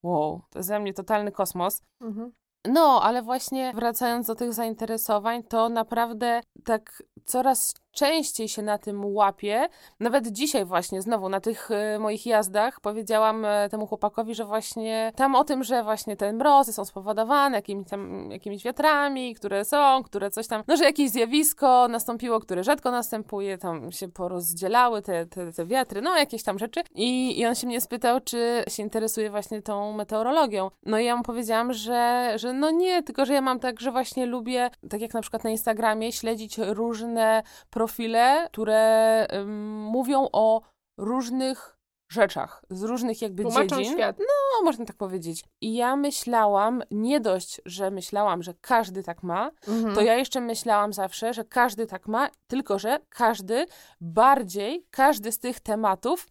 wow, 0.04 0.42
to 0.50 0.60
jest 0.60 0.70
dla 0.70 0.80
mnie 0.80 0.94
totalny 0.94 1.32
kosmos. 1.32 1.82
Mhm. 2.02 2.32
No, 2.68 3.02
ale 3.04 3.22
właśnie 3.22 3.74
wracając 3.76 4.28
do 4.28 4.36
tych 4.36 4.54
zainteresowań, 4.54 5.44
to 5.44 5.70
naprawdę 5.70 6.42
tak 6.64 7.04
coraz 7.26 7.74
częściej 7.96 8.50
się 8.50 8.62
na 8.62 8.78
tym 8.78 9.06
łapię. 9.06 9.68
Nawet 10.00 10.28
dzisiaj 10.28 10.66
właśnie 10.66 11.02
znowu 11.02 11.30
na 11.30 11.42
tych 11.42 11.72
e, 11.72 12.00
moich 12.00 12.26
jazdach 12.26 12.80
powiedziałam 12.80 13.46
e, 13.46 13.70
temu 13.70 13.88
chłopakowi, 13.88 14.36
że 14.36 14.46
właśnie 14.46 15.12
tam 15.16 15.36
o 15.36 15.44
tym, 15.44 15.64
że 15.64 15.84
właśnie 15.84 16.18
te 16.18 16.34
mrozy 16.34 16.74
są 16.74 16.86
spowodowane 16.86 17.58
jakimiś 17.58 17.88
tam 17.88 18.32
jakimiś 18.32 18.64
wiatrami, 18.64 19.36
które 19.36 19.66
są, 19.66 20.04
które 20.04 20.32
coś 20.32 20.48
tam, 20.48 20.64
no 20.68 20.78
że 20.78 20.84
jakieś 20.84 21.10
zjawisko 21.10 21.88
nastąpiło, 21.88 22.40
które 22.40 22.64
rzadko 22.64 22.92
następuje, 22.92 23.58
tam 23.58 23.92
się 23.92 24.08
porozdzielały 24.08 25.02
te, 25.02 25.26
te, 25.26 25.54
te 25.54 25.66
wiatry, 25.66 26.02
no 26.02 26.18
jakieś 26.18 26.44
tam 26.44 26.60
rzeczy. 26.60 26.82
I, 26.96 27.40
I 27.40 27.46
on 27.46 27.56
się 27.56 27.68
mnie 27.68 27.82
spytał, 27.82 28.20
czy 28.22 28.64
się 28.68 28.84
interesuje 28.84 29.30
właśnie 29.30 29.62
tą 29.62 29.94
meteorologią. 29.94 30.72
No 30.86 31.00
i 31.00 31.06
ja 31.06 31.16
mu 31.16 31.24
powiedziałam, 31.24 31.74
że, 31.74 32.34
że 32.36 32.54
no 32.54 32.72
nie, 32.72 33.04
tylko 33.04 33.26
że 33.26 33.34
ja 33.34 33.42
mam 33.42 33.60
tak, 33.60 33.80
że 33.80 33.92
właśnie 33.92 34.26
lubię, 34.26 34.70
tak 34.90 35.02
jak 35.02 35.14
na 35.14 35.22
przykład 35.22 35.44
na 35.44 35.50
Instagramie, 35.50 36.12
śledzić 36.12 36.58
różne 36.58 37.44
profile, 37.86 38.48
które 38.52 39.28
ym, 39.34 39.82
mówią 39.84 40.28
o 40.32 40.62
różnych 41.00 41.78
rzeczach, 42.12 42.64
z 42.70 42.84
różnych 42.84 43.22
jakby 43.22 43.44
Tłumaczą 43.44 43.78
dziedzin. 43.78 43.94
świat. 43.94 44.18
No, 44.20 44.64
można 44.66 44.86
tak 44.86 44.96
powiedzieć. 44.96 45.44
I 45.62 45.76
ja 45.76 45.96
myślałam, 45.96 46.84
nie 46.92 47.20
dość, 47.20 47.62
że 47.66 47.92
myślałam, 47.92 48.44
że 48.44 48.54
każdy 48.62 49.04
tak 49.04 49.24
ma, 49.24 49.52
Mhm. 49.68 49.96
to 49.96 50.02
ja 50.02 50.14
jeszcze 50.16 50.42
myślałam 50.42 50.94
zawsze, 50.94 51.34
że 51.34 51.44
każdy 51.46 51.86
tak 51.88 52.08
ma, 52.08 52.30
tylko 52.48 52.80
że 52.80 53.00
każdy 53.10 53.66
bardziej, 54.02 54.86
każdy 54.92 55.32
z 55.32 55.40
tych 55.40 55.60
tematów 55.60 56.28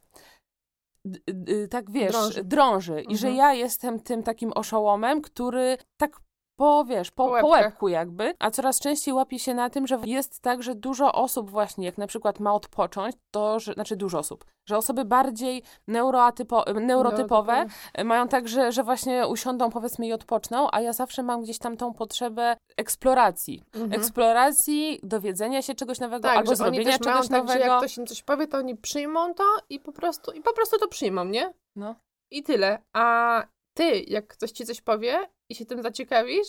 tak 1.71 1.91
wiesz, 1.91 2.13
Drąży. 2.13 2.45
drąży. 2.45 3.01
I 3.09 3.17
że 3.17 3.29
Mhm. 3.29 3.37
ja 3.37 3.53
jestem 3.55 4.01
tym 4.01 4.23
takim 4.23 4.53
oszołomem, 4.53 5.21
który 5.23 5.79
tak 5.97 6.17
po, 6.57 6.85
wiesz, 6.85 7.11
po, 7.11 7.41
Po 7.41 7.47
łebku 7.47 7.89
jakby, 7.89 8.35
a 8.39 8.51
coraz 8.51 8.81
częściej 8.81 9.15
łapie 9.15 9.39
się 9.39 9.55
na 9.55 9.71
tym, 9.71 9.87
że 9.87 9.99
jest 10.05 10.41
tak, 10.41 10.63
że 10.63 10.75
dużo 10.75 11.13
osób 11.13 11.51
właśnie, 11.51 11.87
jak 11.87 11.99
na 11.99 12.07
przykład 12.07 12.41
ma 12.41 12.55
odpocząć, 12.55 13.17
to, 13.31 13.61
że, 13.61 13.73
znaczy 13.73 13.97
dużo 13.97 14.19
osób, 14.19 14.45
że 14.69 14.77
osoby 14.77 15.05
bardziej 15.05 15.63
neuroatypo, 15.89 16.65
neurotypowe 16.81 17.67
e, 17.95 18.05
mają 18.05 18.29
tak, 18.29 18.49
że, 18.49 18.73
że 18.73 18.85
właśnie 18.85 19.27
usiądą 19.27 19.71
powiedzmy 19.71 20.07
i 20.07 20.13
odpoczną, 20.13 20.69
a 20.73 20.81
ja 20.81 20.93
zawsze 20.93 21.23
mam 21.23 21.43
gdzieś 21.43 21.59
tam 21.59 21.77
tą 21.77 21.95
potrzebę 21.95 22.57
eksploracji. 22.77 23.63
Mhm. 23.75 23.93
Eksploracji, 23.93 25.01
dowiedzenia 25.03 25.63
się 25.63 25.75
czegoś 25.75 26.01
nowego, 26.01 26.29
Tak, 26.29 26.37
albo 26.39 26.57
zrobienia 26.57 26.99
też 26.99 27.07
mają 27.07 27.17
czegoś 27.17 27.29
tak, 27.29 27.49
że 27.49 27.55
nowego. 27.55 27.65
jak 27.65 27.79
ktoś 27.79 27.99
im 27.99 28.07
coś 28.07 28.23
powie, 28.23 28.47
to 28.47 28.59
oni 28.59 28.77
przyjmą 28.77 29.35
to 29.35 29.45
i 29.69 29.81
po 29.81 29.93
prostu, 29.93 30.33
i 30.33 30.41
po 30.41 30.53
prostu 30.53 30.79
to 30.79 30.89
przyjmą, 30.89 31.25
nie? 31.25 31.53
No. 31.77 31.95
I 32.31 32.43
tyle. 32.43 32.79
A 32.93 33.43
ty, 33.75 34.01
jak 34.01 34.27
ktoś 34.27 34.51
ci 34.51 34.67
coś 34.67 34.81
powie 34.81 35.19
i 35.49 35.55
się 35.55 35.67
tym 35.67 35.83
zaciekawisz, 35.83 36.49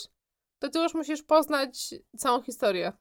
to 0.59 0.69
ty 0.69 0.79
już 0.79 0.93
musisz 0.93 1.23
poznać 1.23 1.93
całą 2.17 2.41
historię. 2.41 2.93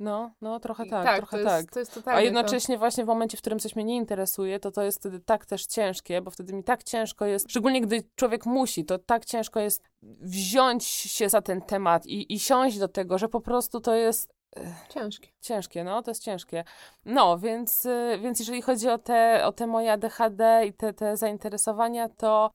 No, 0.00 0.30
no 0.40 0.60
trochę 0.60 0.86
I 0.86 0.90
tak, 0.90 1.16
trochę 1.16 1.38
to 1.38 1.44
tak. 1.44 1.60
jest, 1.60 1.70
To 1.72 1.98
jest 1.98 2.08
A 2.08 2.20
jednocześnie 2.20 2.78
właśnie 2.78 3.04
w 3.04 3.06
momencie, 3.06 3.36
w 3.36 3.40
którym 3.40 3.58
coś 3.58 3.76
mnie 3.76 3.84
nie 3.84 3.96
interesuje, 3.96 4.60
to 4.60 4.70
to 4.70 4.82
jest 4.82 4.98
wtedy 4.98 5.20
tak 5.20 5.46
też 5.46 5.66
ciężkie, 5.66 6.22
bo 6.22 6.30
wtedy 6.30 6.52
mi 6.52 6.64
tak 6.64 6.84
ciężko 6.84 7.26
jest, 7.26 7.50
szczególnie 7.50 7.80
gdy 7.80 8.02
człowiek 8.16 8.46
musi, 8.46 8.84
to 8.84 8.98
tak 8.98 9.24
ciężko 9.24 9.60
jest 9.60 9.82
wziąć 10.02 10.84
się 10.86 11.28
za 11.28 11.42
ten 11.42 11.62
temat 11.62 12.06
i, 12.06 12.34
i 12.34 12.38
siąść 12.38 12.78
do 12.78 12.88
tego, 12.88 13.18
że 13.18 13.28
po 13.28 13.40
prostu 13.40 13.80
to 13.80 13.94
jest 13.94 14.28
to 14.54 14.60
ciężkie. 14.88 15.28
ciężkie, 15.40 15.84
no, 15.84 16.02
to 16.02 16.10
jest 16.10 16.22
ciężkie. 16.22 16.64
No, 17.04 17.38
więc, 17.38 17.86
y, 17.86 18.18
więc 18.22 18.38
jeżeli 18.38 18.62
chodzi 18.62 18.88
o 18.88 18.98
te, 18.98 19.46
o 19.46 19.52
te 19.52 19.66
moje 19.66 19.92
ADHD 19.92 20.66
i 20.66 20.72
te, 20.72 20.92
te 20.92 21.16
zainteresowania, 21.16 22.08
to 22.08 22.50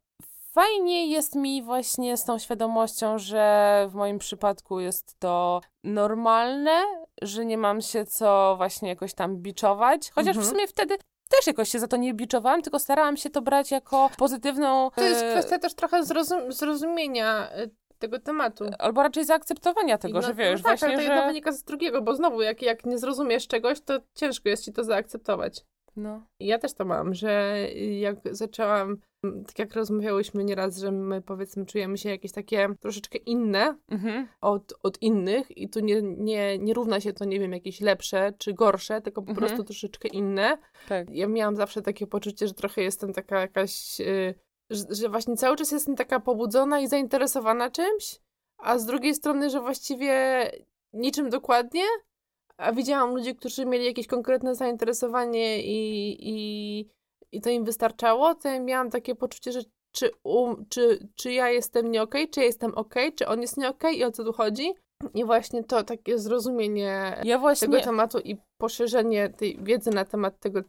fajnie 0.54 1.08
jest 1.08 1.36
mi 1.36 1.64
właśnie 1.64 2.18
z 2.18 2.26
tą 2.26 2.40
świadomością, 2.40 3.18
że 3.18 3.86
w 3.90 3.94
moim 3.94 4.20
przypadku 4.20 4.80
jest 4.80 5.20
to 5.20 5.62
normalne, 5.84 6.82
że 7.22 7.46
nie 7.46 7.58
mam 7.58 7.82
się 7.82 8.06
co 8.06 8.54
właśnie 8.58 8.90
jakoś 8.90 9.14
tam 9.14 9.38
biczować, 9.38 10.12
chociaż 10.12 10.36
w 10.36 10.40
Mhm. 10.40 10.56
sumie 10.56 10.68
wtedy 10.68 10.98
też 11.30 11.48
jakoś 11.48 11.70
się 11.70 11.80
za 11.80 11.88
to 11.88 11.98
nie 11.98 12.14
biczowałam, 12.14 12.62
tylko 12.62 12.80
starałam 12.80 13.18
się 13.18 13.30
to 13.30 13.42
brać 13.42 13.72
jako 13.72 14.10
pozytywną... 14.18 14.92
To 14.96 15.04
jest 15.04 15.24
e, 15.24 15.32
kwestia 15.32 15.60
też 15.60 15.74
trochę 15.74 16.02
zrozum- 16.04 16.52
zrozumienia 16.52 17.50
y, 17.58 17.70
tego 18.00 18.20
tematu. 18.20 18.66
Albo 18.80 19.04
raczej 19.04 19.26
zaakceptowania 19.26 19.98
tego, 19.98 20.20
no, 20.22 20.28
że 20.28 20.34
wiesz, 20.34 20.64
no 20.64 20.70
tak, 20.70 20.80
właśnie, 20.80 20.88
ale 20.88 20.98
to 20.98 21.04
że... 21.04 21.10
jedno 21.10 21.28
wynika 21.28 21.52
z 21.52 21.64
drugiego, 21.64 22.02
bo 22.02 22.16
znowu, 22.16 22.42
jak, 22.42 22.62
jak 22.62 22.86
nie 22.86 22.98
zrozumiesz 22.98 23.48
czegoś, 23.48 23.82
to 23.82 23.94
ciężko 24.16 24.50
jest 24.50 24.66
ci 24.66 24.74
to 24.74 24.84
zaakceptować. 24.84 25.66
No. 25.96 26.22
I 26.40 26.46
Ja 26.48 26.60
też 26.60 26.74
to 26.74 26.86
mam, 26.86 27.14
że 27.14 27.58
jak 28.00 28.16
zaczęłam, 28.32 28.98
tak 29.48 29.60
jak 29.60 29.74
rozmawiałyśmy 29.74 30.44
nieraz, 30.44 30.78
że 30.78 30.92
my 30.92 31.22
powiedzmy 31.22 31.66
czujemy 31.66 31.98
się 31.98 32.10
jakieś 32.10 32.32
takie 32.32 32.70
troszeczkę 32.80 33.18
inne 33.18 33.78
Mhm. 33.92 34.28
od, 34.42 34.74
od 34.84 35.02
innych 35.02 35.58
i 35.58 35.70
tu 35.70 35.80
nie, 35.80 36.02
nie, 36.02 36.58
nie 36.58 36.74
równa 36.74 37.00
się 37.00 37.14
to, 37.14 37.26
nie 37.26 37.40
wiem, 37.40 37.52
jakieś 37.54 37.82
lepsze 37.82 38.34
czy 38.38 38.54
gorsze, 38.54 39.02
tylko 39.02 39.22
po 39.22 39.32
Mhm. 39.32 39.48
prostu 39.48 39.64
troszeczkę 39.64 40.08
inne. 40.08 40.58
Tak. 40.90 41.08
Ja 41.10 41.28
miałam 41.28 41.56
zawsze 41.56 41.82
takie 41.82 42.08
poczucie, 42.08 42.48
że 42.48 42.54
trochę 42.54 42.82
jestem 42.82 43.14
taka 43.14 43.40
jakaś, 43.40 44.00
y, 44.00 44.36
że, 44.70 44.84
że 44.90 45.10
właśnie 45.10 45.36
cały 45.36 45.56
czas 45.56 45.72
jestem 45.72 45.96
taka 45.96 46.20
pobudzona 46.20 46.80
i 46.80 46.88
zainteresowana 46.88 47.72
czymś, 47.72 48.20
a 48.58 48.78
z 48.78 48.86
drugiej 48.86 49.16
strony, 49.16 49.50
że 49.50 49.60
właściwie 49.62 50.46
niczym 50.94 51.30
dokładnie, 51.30 51.84
a 52.58 52.72
widziałam 52.72 53.16
ludzi, 53.16 53.36
którzy 53.36 53.66
mieli 53.66 53.86
jakieś 53.86 54.08
konkretne 54.08 54.56
zainteresowanie 54.56 55.64
i, 55.64 56.18
i, 56.20 56.90
i 57.36 57.42
to 57.42 57.50
im 57.50 57.64
wystarczało, 57.64 58.36
to 58.36 58.48
ja 58.48 58.60
miałam 58.60 58.90
takie 58.90 59.16
poczucie, 59.16 59.52
że 59.52 59.60
czy, 59.92 60.12
um, 60.24 60.66
czy, 60.70 61.08
czy 61.16 61.32
ja 61.32 61.50
jestem 61.50 61.92
nie 61.92 62.02
okej, 62.04 62.30
czy 62.30 62.40
ja 62.40 62.46
jestem 62.46 62.76
okej, 62.76 63.14
czy 63.14 63.28
on 63.28 63.42
jest 63.42 63.58
nie 63.58 63.70
okej 63.70 63.98
i 63.98 64.04
o 64.04 64.12
co 64.12 64.24
tu 64.24 64.34
chodzi. 64.34 64.74
I 65.14 65.26
właśnie 65.26 65.64
to 65.64 65.84
takie 65.84 66.20
zrozumienie 66.20 67.22
Ja 67.24 67.40
właśnie... 67.40 67.68
tego 67.68 67.82
tematu 67.84 68.20
i 68.20 68.38
poszerzenie 68.58 69.30
tej 69.30 69.60
wiedzy 69.64 69.90
na 69.92 70.06
temat 70.06 70.40
tego, 70.40 70.62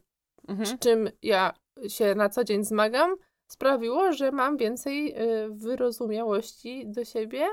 Mhm. 0.47 0.65
z 0.65 0.79
czym 0.79 1.09
ja 1.21 1.53
się 1.87 2.15
na 2.15 2.29
co 2.29 2.43
dzień 2.43 2.63
zmagam, 2.63 3.15
sprawiło, 3.51 4.13
że 4.13 4.31
mam 4.31 4.57
więcej 4.57 5.15
y, 5.21 5.49
wyrozumiałości 5.49 6.83
do 6.87 7.05
siebie, 7.05 7.47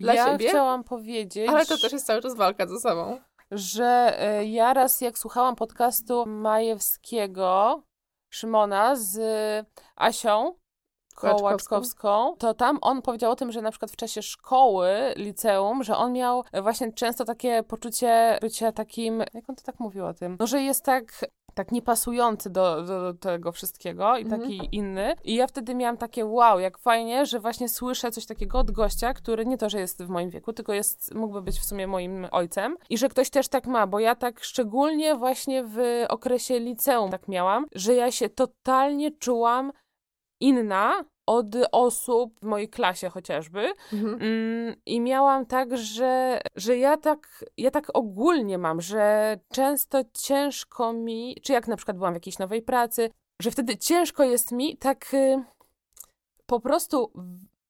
dla 0.00 0.14
ja 0.14 0.32
siebie, 0.32 0.48
chciałam 0.48 0.84
powiedzieć... 0.84 1.48
ale 1.48 1.66
to 1.66 1.78
też 1.78 1.92
jest 1.92 2.06
cały 2.06 2.22
czas 2.22 2.36
walka 2.36 2.66
ze 2.66 2.78
sobą. 2.80 3.18
że 3.50 4.14
e, 4.18 4.44
ja 4.46 4.74
raz 4.74 5.00
jak 5.00 5.18
słuchałam 5.18 5.56
podcastu 5.56 6.26
Majewskiego, 6.26 7.82
Szymona 8.30 8.96
z 8.96 9.18
Asią 9.96 10.54
Kołaczkowską, 11.20 12.36
to 12.38 12.54
tam 12.54 12.78
on 12.82 13.02
powiedział 13.02 13.32
o 13.32 13.36
tym, 13.36 13.52
że 13.52 13.62
na 13.62 13.70
przykład 13.70 13.90
w 13.90 13.96
czasie 13.96 14.22
szkoły, 14.22 14.90
liceum, 15.16 15.84
że 15.84 15.96
on 15.96 16.12
miał 16.12 16.44
właśnie 16.62 16.92
często 16.92 17.24
takie 17.24 17.62
poczucie 17.62 18.38
bycia 18.40 18.72
takim, 18.72 19.18
jak 19.34 19.50
on 19.50 19.56
to 19.56 19.62
tak 19.62 19.80
mówił 19.80 20.06
o 20.06 20.14
tym, 20.14 20.36
no 20.40 20.46
że 20.46 20.62
jest 20.62 20.84
tak 20.84 21.12
tak 21.54 21.72
niepasujący 21.72 22.50
do, 22.50 22.82
do, 22.82 23.12
do 23.12 23.14
tego 23.14 23.52
wszystkiego 23.52 24.16
i 24.16 24.22
Mhm. 24.22 24.42
taki 24.42 24.68
inny. 24.72 25.14
I 25.24 25.34
ja 25.34 25.46
wtedy 25.46 25.74
miałam 25.74 25.96
takie 25.96 26.26
wow, 26.26 26.58
jak 26.58 26.78
fajnie, 26.78 27.26
że 27.26 27.40
właśnie 27.40 27.68
słyszę 27.68 28.10
coś 28.10 28.26
takiego 28.26 28.58
od 28.58 28.70
gościa, 28.70 29.14
który 29.14 29.46
nie 29.46 29.58
to, 29.58 29.70
że 29.70 29.78
jest 29.80 30.02
w 30.02 30.08
moim 30.08 30.30
wieku, 30.30 30.52
tylko 30.52 30.72
jest, 30.72 31.14
mógłby 31.14 31.42
być 31.42 31.58
w 31.58 31.64
sumie 31.64 31.86
moim 31.86 32.26
ojcem. 32.30 32.76
I 32.90 32.98
że 32.98 33.08
ktoś 33.08 33.30
też 33.30 33.48
tak 33.48 33.66
ma, 33.66 33.86
bo 33.86 33.98
ja 33.98 34.14
tak 34.14 34.40
szczególnie 34.44 35.14
właśnie 35.14 35.64
w 35.64 36.04
okresie 36.08 36.58
liceum 36.60 37.10
tak 37.10 37.28
miałam, 37.28 37.66
że 37.74 37.94
ja 37.94 38.10
się 38.12 38.28
totalnie 38.28 39.10
czułam 39.10 39.72
inna 40.40 41.04
od 41.26 41.46
osób 41.72 42.40
w 42.40 42.44
mojej 42.44 42.68
klasie 42.68 43.08
chociażby. 43.08 43.72
Mhm. 43.92 44.22
Mm, 44.22 44.74
I 44.86 45.00
miałam 45.00 45.46
tak, 45.46 45.76
że, 45.76 46.40
że 46.56 46.76
ja 46.76 46.96
tak, 46.96 47.44
ja 47.56 47.70
tak 47.70 47.90
ogólnie 47.94 48.58
mam, 48.58 48.80
że 48.80 49.36
często 49.52 49.98
ciężko 50.14 50.92
mi, 50.92 51.36
czy 51.42 51.52
jak 51.52 51.68
na 51.68 51.76
przykład 51.76 51.96
byłam 51.96 52.12
w 52.12 52.16
jakiejś 52.16 52.38
nowej 52.38 52.62
pracy, 52.62 53.10
że 53.42 53.50
wtedy 53.50 53.76
ciężko 53.76 54.24
jest 54.24 54.52
mi 54.52 54.76
tak 54.76 55.14
y, 55.14 55.44
po 56.46 56.60
prostu 56.60 57.12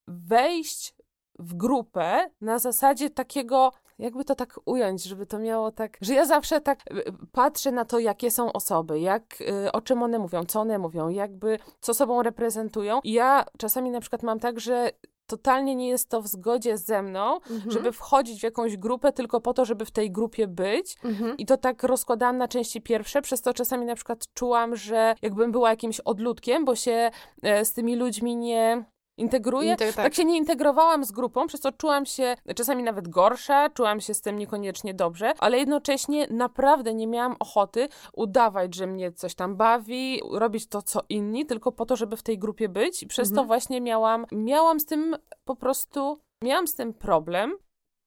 wejść 0.08 0.94
w 1.38 1.54
grupę 1.54 2.30
na 2.40 2.58
zasadzie 2.58 3.10
takiego, 3.10 3.72
jakby 3.98 4.24
to 4.24 4.34
tak 4.34 4.60
ująć, 4.64 5.04
żeby 5.04 5.26
to 5.26 5.38
miało 5.38 5.72
tak, 5.72 5.98
że 6.00 6.14
ja 6.14 6.24
zawsze 6.24 6.60
tak 6.60 6.78
y, 6.90 7.12
patrzę 7.32 7.72
na 7.72 7.84
to, 7.84 7.98
jakie 7.98 8.30
są 8.30 8.52
osoby, 8.52 9.00
jak, 9.00 9.40
y, 9.40 9.72
o 9.72 9.80
czym 9.80 10.02
one 10.02 10.18
mówią, 10.18 10.44
co 10.44 10.60
one 10.60 10.78
mówią, 10.78 11.08
jakby, 11.08 11.58
co 11.80 11.94
sobą 11.94 12.22
reprezentują. 12.22 13.00
I 13.04 13.12
ja 13.12 13.44
czasami 13.58 13.90
na 13.90 14.00
przykład 14.00 14.22
mam 14.22 14.40
tak, 14.40 14.60
że 14.60 14.90
totalnie 15.26 15.74
nie 15.74 15.88
jest 15.88 16.08
to 16.08 16.22
w 16.22 16.26
zgodzie 16.26 16.78
ze 16.78 17.02
mną, 17.02 17.34
Mhm. 17.50 17.70
żeby 17.70 17.92
wchodzić 17.92 18.40
w 18.40 18.42
jakąś 18.42 18.76
grupę 18.76 19.12
tylko 19.12 19.40
po 19.40 19.54
to, 19.54 19.64
żeby 19.64 19.84
w 19.84 19.90
tej 19.90 20.10
grupie 20.10 20.46
być. 20.46 20.96
Mhm. 21.04 21.36
I 21.36 21.46
to 21.46 21.56
tak 21.56 21.82
rozkładałam 21.82 22.38
na 22.38 22.48
części 22.48 22.80
pierwsze, 22.80 23.22
przez 23.22 23.42
to 23.42 23.54
czasami 23.54 23.86
na 23.86 23.94
przykład 23.94 24.24
czułam, 24.34 24.76
że 24.76 25.14
jakbym 25.22 25.52
była 25.52 25.70
jakimś 25.70 26.00
odludkiem, 26.00 26.64
bo 26.64 26.76
się 26.76 27.10
e, 27.42 27.64
z 27.64 27.72
tymi 27.72 27.96
ludźmi 27.96 28.36
nie 28.36 28.84
integruję. 29.18 29.72
Inte- 29.74 29.86
tak. 29.86 29.94
tak. 30.04 30.14
się 30.14 30.24
nie 30.24 30.36
integrowałam 30.36 31.04
z 31.04 31.12
grupą, 31.12 31.46
przez 31.46 31.60
to 31.60 31.72
czułam 31.72 32.06
się 32.06 32.36
czasami 32.56 32.82
nawet 32.82 33.08
gorsza, 33.08 33.70
czułam 33.70 34.00
się 34.00 34.14
z 34.14 34.20
tym 34.20 34.38
niekoniecznie 34.38 34.94
dobrze, 34.94 35.32
ale 35.38 35.58
jednocześnie 35.58 36.26
naprawdę 36.30 36.94
nie 36.94 37.06
miałam 37.06 37.36
ochoty 37.40 37.88
udawać, 38.12 38.74
że 38.74 38.86
mnie 38.86 39.12
coś 39.12 39.34
tam 39.34 39.56
bawi, 39.56 40.20
robić 40.32 40.66
to, 40.66 40.82
co 40.82 41.00
inni, 41.08 41.46
tylko 41.46 41.72
po 41.72 41.86
to, 41.86 41.96
żeby 41.96 42.16
w 42.16 42.22
tej 42.22 42.38
grupie 42.38 42.68
być. 42.68 43.02
I 43.02 43.06
przez 43.06 43.28
to 43.28 43.32
Mhm. 43.32 43.46
właśnie 43.46 43.80
miałam, 43.80 44.26
miałam 44.32 44.80
z 44.80 44.86
tym 44.86 45.16
po 45.44 45.56
prostu, 45.56 46.18
miałam 46.44 46.66
z 46.66 46.74
tym 46.74 46.94
problem. 46.94 47.56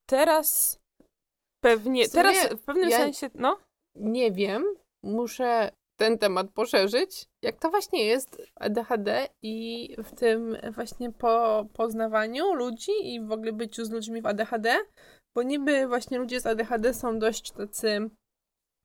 Teraz 0.10 0.80
pewnie, 1.64 2.10
teraz 2.10 2.48
w 2.48 2.64
pewnym 2.64 2.90
ja- 2.90 2.98
sensie, 2.98 3.30
no, 3.36 3.58
Nie 3.96 4.32
wiem, 4.32 4.64
muszę 5.04 5.72
ten 6.02 6.18
temat 6.18 6.52
poszerzyć. 6.52 7.26
Jak 7.42 7.60
to 7.60 7.70
właśnie 7.70 8.06
jest 8.06 8.42
ADHD 8.56 9.28
i 9.42 9.96
w 10.04 10.16
tym 10.16 10.58
właśnie 10.76 11.12
po 11.12 11.66
poznawaniu 11.74 12.54
ludzi 12.54 12.92
i 13.04 13.22
w 13.26 13.32
ogóle 13.32 13.54
byciu 13.54 13.86
z 13.86 13.92
ludźmi 13.92 14.22
w 14.22 14.26
ADHD, 14.26 14.78
bo 15.36 15.44
niby 15.44 15.88
właśnie 15.88 16.18
ludzie 16.20 16.40
z 16.42 16.46
ADHD 16.46 16.94
są 16.94 17.20
dość 17.20 17.52
tacy, 17.52 18.10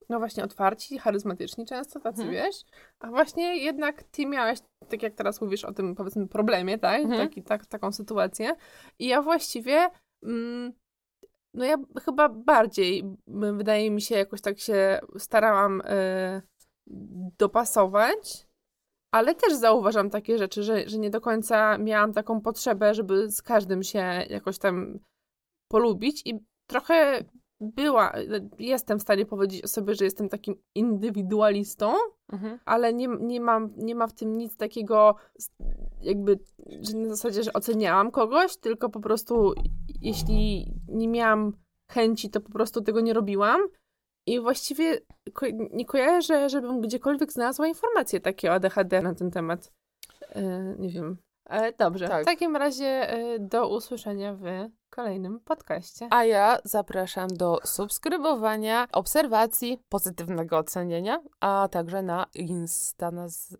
no 0.08 0.18
właśnie 0.18 0.44
otwarci, 0.44 0.98
charyzmatyczni 0.98 1.66
często, 1.66 2.00
tacy 2.00 2.22
Mhm. 2.22 2.30
wiesz, 2.32 2.56
a 2.98 3.08
właśnie 3.10 3.56
jednak 3.56 4.02
ty 4.02 4.26
miałeś, 4.26 4.58
tak 4.88 5.02
jak 5.02 5.14
teraz 5.14 5.40
mówisz 5.40 5.64
o 5.64 5.72
tym 5.72 5.94
powiedzmy 5.94 6.28
problemie, 6.28 6.78
tak, 6.78 7.00
Mhm. 7.00 7.28
Taki, 7.28 7.42
tak 7.42 7.66
taką 7.66 7.92
sytuację 7.92 8.52
i 8.98 9.06
ja 9.06 9.22
właściwie 9.22 9.88
mm, 10.22 10.72
no 11.54 11.64
ja 11.64 11.76
chyba 12.04 12.28
bardziej, 12.28 13.04
wydaje 13.56 13.90
mi 13.90 14.00
się, 14.00 14.14
jakoś 14.14 14.40
tak 14.40 14.58
się 14.58 15.00
starałam 15.18 15.80
y, 15.80 16.42
dopasować, 17.38 18.48
ale 19.12 19.34
też 19.34 19.54
zauważam 19.54 20.10
takie 20.10 20.38
rzeczy, 20.38 20.62
że, 20.62 20.88
że 20.88 20.98
nie 20.98 21.10
do 21.10 21.20
końca 21.20 21.78
miałam 21.78 22.12
taką 22.12 22.40
potrzebę, 22.40 22.94
żeby 22.94 23.30
z 23.30 23.42
każdym 23.42 23.82
się 23.82 23.98
jakoś 24.30 24.58
tam 24.58 24.98
polubić 25.68 26.22
i 26.24 26.38
trochę 26.66 27.24
była, 27.60 28.12
jestem 28.58 28.98
w 28.98 29.02
stanie 29.02 29.26
powiedzieć 29.26 29.64
o 29.64 29.68
sobie, 29.68 29.94
że 29.94 30.04
jestem 30.04 30.28
takim 30.28 30.54
indywidualistą, 30.74 31.94
mhm. 32.32 32.58
ale 32.64 32.94
nie, 32.94 33.08
nie, 33.20 33.40
mam, 33.40 33.72
nie 33.76 33.94
ma 33.94 34.06
w 34.06 34.14
tym 34.14 34.38
nic 34.38 34.56
takiego, 34.56 35.14
jakby, 36.02 36.38
że 36.80 36.96
na 36.96 37.08
zasadzie, 37.08 37.42
że 37.42 37.52
oceniałam 37.52 38.10
kogoś, 38.10 38.56
tylko 38.56 38.88
po 38.88 39.00
prostu, 39.00 39.54
jeśli 40.02 40.72
nie 40.88 41.08
miałam 41.08 41.52
chęci, 41.90 42.30
to 42.30 42.40
po 42.40 42.52
prostu 42.52 42.82
tego 42.82 43.00
nie 43.00 43.12
robiłam. 43.12 43.60
I 44.26 44.40
właściwie 44.40 45.00
ko- 45.32 45.46
nie 45.72 45.86
kojarzę, 45.86 46.48
żebym 46.48 46.80
gdziekolwiek 46.80 47.32
znalazła 47.32 47.66
informacje 47.66 48.20
takie 48.20 48.50
o 48.50 48.54
ADHD 48.54 49.02
na 49.02 49.14
ten 49.14 49.30
temat. 49.30 49.72
E, 50.30 50.42
nie 50.78 50.88
wiem. 50.88 51.16
E, 51.50 51.72
dobrze. 51.72 52.08
Tak. 52.08 52.22
W 52.22 52.26
takim 52.26 52.56
razie 52.56 53.10
e, 53.10 53.38
do 53.38 53.68
usłyszenia 53.68 54.34
w 54.34 54.44
kolejnym 54.90 55.40
podcaście. 55.40 56.08
A 56.10 56.24
ja 56.24 56.58
zapraszam 56.64 57.28
do 57.28 57.58
subskrybowania, 57.64 58.86
obserwacji, 58.92 59.78
pozytywnego 59.88 60.58
ocenienia, 60.58 61.22
a 61.40 61.68
także 61.70 62.02
na 62.02 62.26
Insta. 62.34 63.10
Na 63.10 63.28
z... 63.28 63.56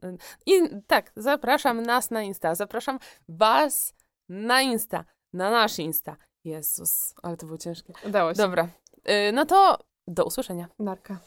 In... 0.46 0.83
Tak, 0.87 1.12
zapraszam 1.16 1.83
nas 1.83 2.11
na 2.11 2.22
Insta. 2.22 2.55
Zapraszam 2.55 2.98
Was 3.29 3.94
na 4.29 4.62
Insta, 4.62 5.05
na 5.33 5.50
nasz 5.50 5.79
Insta. 5.79 6.16
Jezus, 6.44 7.14
ale 7.22 7.37
to 7.37 7.46
było 7.46 7.59
ciężkie. 7.59 7.92
Udało 8.07 8.35
się. 8.35 8.37
Dobra, 8.37 8.68
no 9.33 9.46
to 9.46 9.79
do 10.08 10.24
usłyszenia. 10.24 10.68
Narka. 10.78 11.18